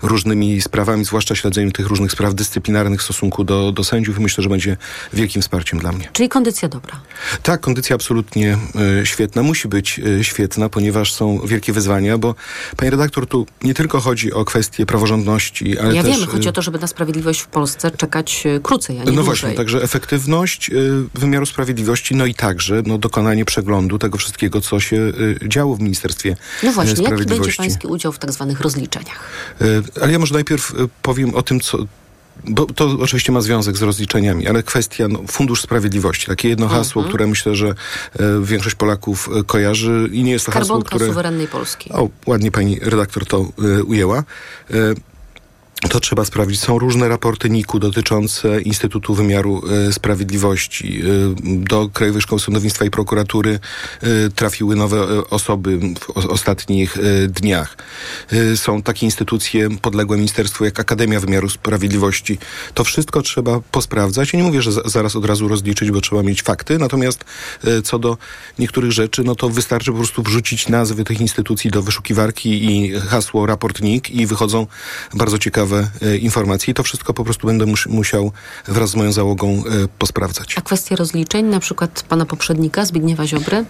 [0.07, 4.49] różnymi sprawami, zwłaszcza śledzeniem tych różnych spraw dyscyplinarnych w stosunku do, do sędziów myślę, że
[4.49, 4.77] będzie
[5.13, 6.09] wielkim wsparciem dla mnie.
[6.13, 6.99] Czyli kondycja dobra?
[7.43, 8.57] Tak, kondycja absolutnie
[9.01, 9.43] y, świetna.
[9.43, 12.35] Musi być y, świetna, ponieważ są wielkie wyzwania, bo
[12.77, 16.11] pani redaktor, tu nie tylko chodzi o kwestie praworządności, ale ja też...
[16.11, 19.11] Ja wiem, chodzi o to, żeby na sprawiedliwość w Polsce czekać krócej, a nie No
[19.11, 19.25] dłużej.
[19.25, 20.73] właśnie, także efektywność y,
[21.13, 25.13] wymiaru sprawiedliwości, no i także no, dokonanie przeglądu tego wszystkiego, co się
[25.47, 27.33] działo w Ministerstwie No właśnie, Sprawiedliwości.
[27.33, 29.19] jaki będzie pański udział w tak zwanych rozliczeniach?
[30.01, 31.77] Ale ja może najpierw e, powiem o tym, co,
[32.43, 36.99] bo to oczywiście ma związek z rozliczeniami, ale kwestia no, Fundusz Sprawiedliwości, takie jedno hasło,
[36.99, 37.09] mhm.
[37.09, 37.75] które myślę, że e,
[38.41, 41.07] większość Polaków e, kojarzy i nie jest to Skarbonka hasło, które...
[41.07, 41.91] suwerennej Polski.
[41.91, 43.45] O, ładnie pani redaktor to
[43.79, 44.23] e, ujęła.
[45.81, 46.59] To trzeba sprawdzić.
[46.59, 51.01] Są różne raporty NIK-u dotyczące Instytutu Wymiaru e, Sprawiedliwości.
[51.01, 51.03] E,
[51.43, 53.59] do Krajowej Szkoły Sądownictwa i Prokuratury
[54.01, 56.97] e, trafiły nowe osoby w ostatnich
[57.27, 57.77] dniach.
[58.55, 62.37] Są takie instytucje podległe ministerstwu jak Akademia Wymiaru Sprawiedliwości.
[62.73, 64.33] To wszystko trzeba posprawdzać.
[64.33, 66.77] Nie mówię, że za, zaraz od razu rozliczyć, bo trzeba mieć fakty.
[66.77, 67.25] Natomiast
[67.83, 68.17] co do
[68.59, 73.45] niektórych rzeczy, no to wystarczy po prostu wrzucić nazwy tych instytucji do wyszukiwarki i hasło
[73.45, 74.67] raport NIK i wychodzą
[75.13, 76.71] bardzo ciekawe e, informacje.
[76.71, 78.31] I to wszystko po prostu będę mus, musiał
[78.67, 80.57] wraz z moją załogą e, posprawdzać.
[80.57, 83.57] A kwestie rozliczeń, na przykład pana poprzednika Zbigniewa Ziobry?
[83.57, 83.65] E,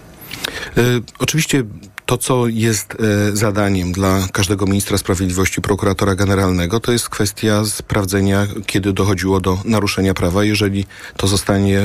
[1.18, 1.64] oczywiście
[2.06, 2.96] to, co jest
[3.32, 10.14] zadaniem dla każdego ministra sprawiedliwości, prokuratora generalnego, to jest kwestia sprawdzenia, kiedy dochodziło do naruszenia
[10.14, 10.44] prawa.
[10.44, 10.86] Jeżeli
[11.16, 11.80] to zostanie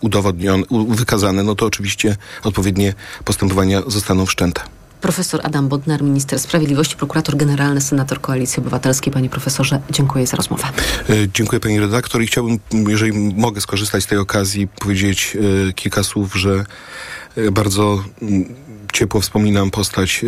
[0.00, 4.62] udowodnione, wykazane, no to oczywiście odpowiednie postępowania zostaną wszczęte.
[5.04, 9.12] Profesor Adam Bodnar, minister sprawiedliwości, prokurator generalny, senator Koalicji Obywatelskiej.
[9.12, 10.64] Panie profesorze, dziękuję za rozmowę.
[11.10, 15.36] E, Dziękuję pani redaktor i chciałbym, jeżeli mogę skorzystać z tej okazji, powiedzieć
[15.68, 16.66] e, kilka słów, że
[17.36, 18.54] e, bardzo mm,
[18.92, 20.24] ciepło wspominam postać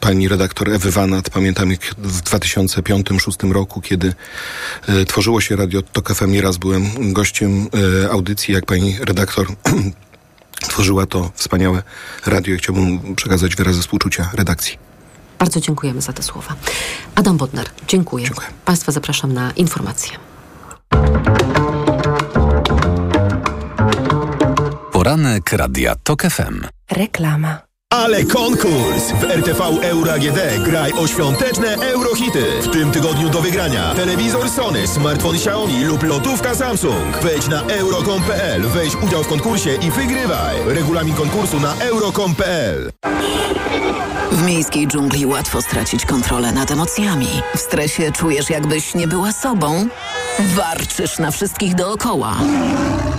[0.00, 1.30] pani redaktor Ewy Wanat.
[1.30, 4.14] Pamiętam jak w 2005-2006 roku, kiedy
[5.06, 7.68] tworzyło się Radio Tok FM, nieraz byłem gościem
[8.10, 9.46] audycji, jak pani redaktor
[10.68, 11.82] tworzyła to wspaniałe
[12.26, 14.78] radio i chciałbym przekazać wyrazy współczucia redakcji.
[15.38, 16.54] Bardzo dziękujemy za te słowa.
[17.14, 18.24] Adam Bodnar, dziękuję.
[18.24, 18.48] dziękuję.
[18.64, 20.18] Państwa zapraszam na informacje.
[24.92, 26.66] Poranek Radia TOK FM.
[26.90, 27.73] Reklama.
[27.94, 29.12] Ale konkurs!
[29.20, 32.44] W RTV Euro AGD graj o świąteczne eurohity.
[32.62, 37.18] W tym tygodniu do wygrania telewizor Sony, smartfon Xiaomi lub lotówka Samsung.
[37.22, 40.56] Wejdź na euro.com.pl, weź udział w konkursie i wygrywaj.
[40.66, 42.90] Regulamin konkursu na euro.com.pl
[44.32, 47.28] W miejskiej dżungli łatwo stracić kontrolę nad emocjami.
[47.56, 49.86] W stresie czujesz, jakbyś nie była sobą.
[50.38, 52.36] Warczysz na wszystkich dookoła.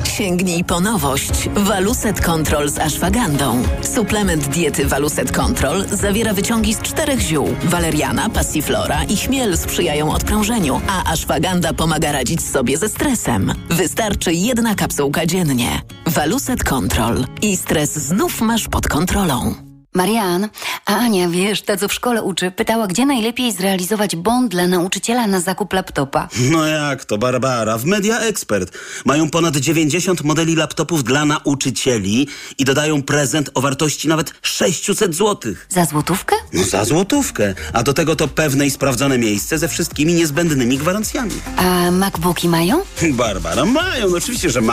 [0.03, 1.49] Sięgnij po nowość.
[1.55, 3.63] Waluset Control z ashwagandą.
[3.95, 7.55] Suplement diety Waluset Control zawiera wyciągi z czterech ziół.
[7.63, 13.53] Waleriana, passiflora i chmiel sprzyjają odprężeniu, a ashwaganda pomaga radzić sobie ze stresem.
[13.69, 15.81] Wystarczy jedna kapsułka dziennie.
[16.07, 17.25] Waluset Control.
[17.41, 19.64] I stres znów masz pod kontrolą.
[19.95, 20.49] Marian,
[20.85, 25.27] a Ania, wiesz, ta co w szkole uczy, pytała, gdzie najlepiej zrealizować bon dla nauczyciela
[25.27, 26.27] na zakup laptopa.
[26.51, 27.77] No jak to, Barbara?
[27.77, 32.27] W Media Expert mają ponad 90 modeli laptopów dla nauczycieli
[32.57, 35.53] i dodają prezent o wartości nawet 600 zł.
[35.69, 36.35] Za złotówkę?
[36.53, 37.53] No za złotówkę.
[37.73, 41.31] A do tego to pewne i sprawdzone miejsce ze wszystkimi niezbędnymi gwarancjami.
[41.57, 42.81] A MacBooki mają?
[43.11, 44.65] Barbara, mają, no oczywiście, że mają.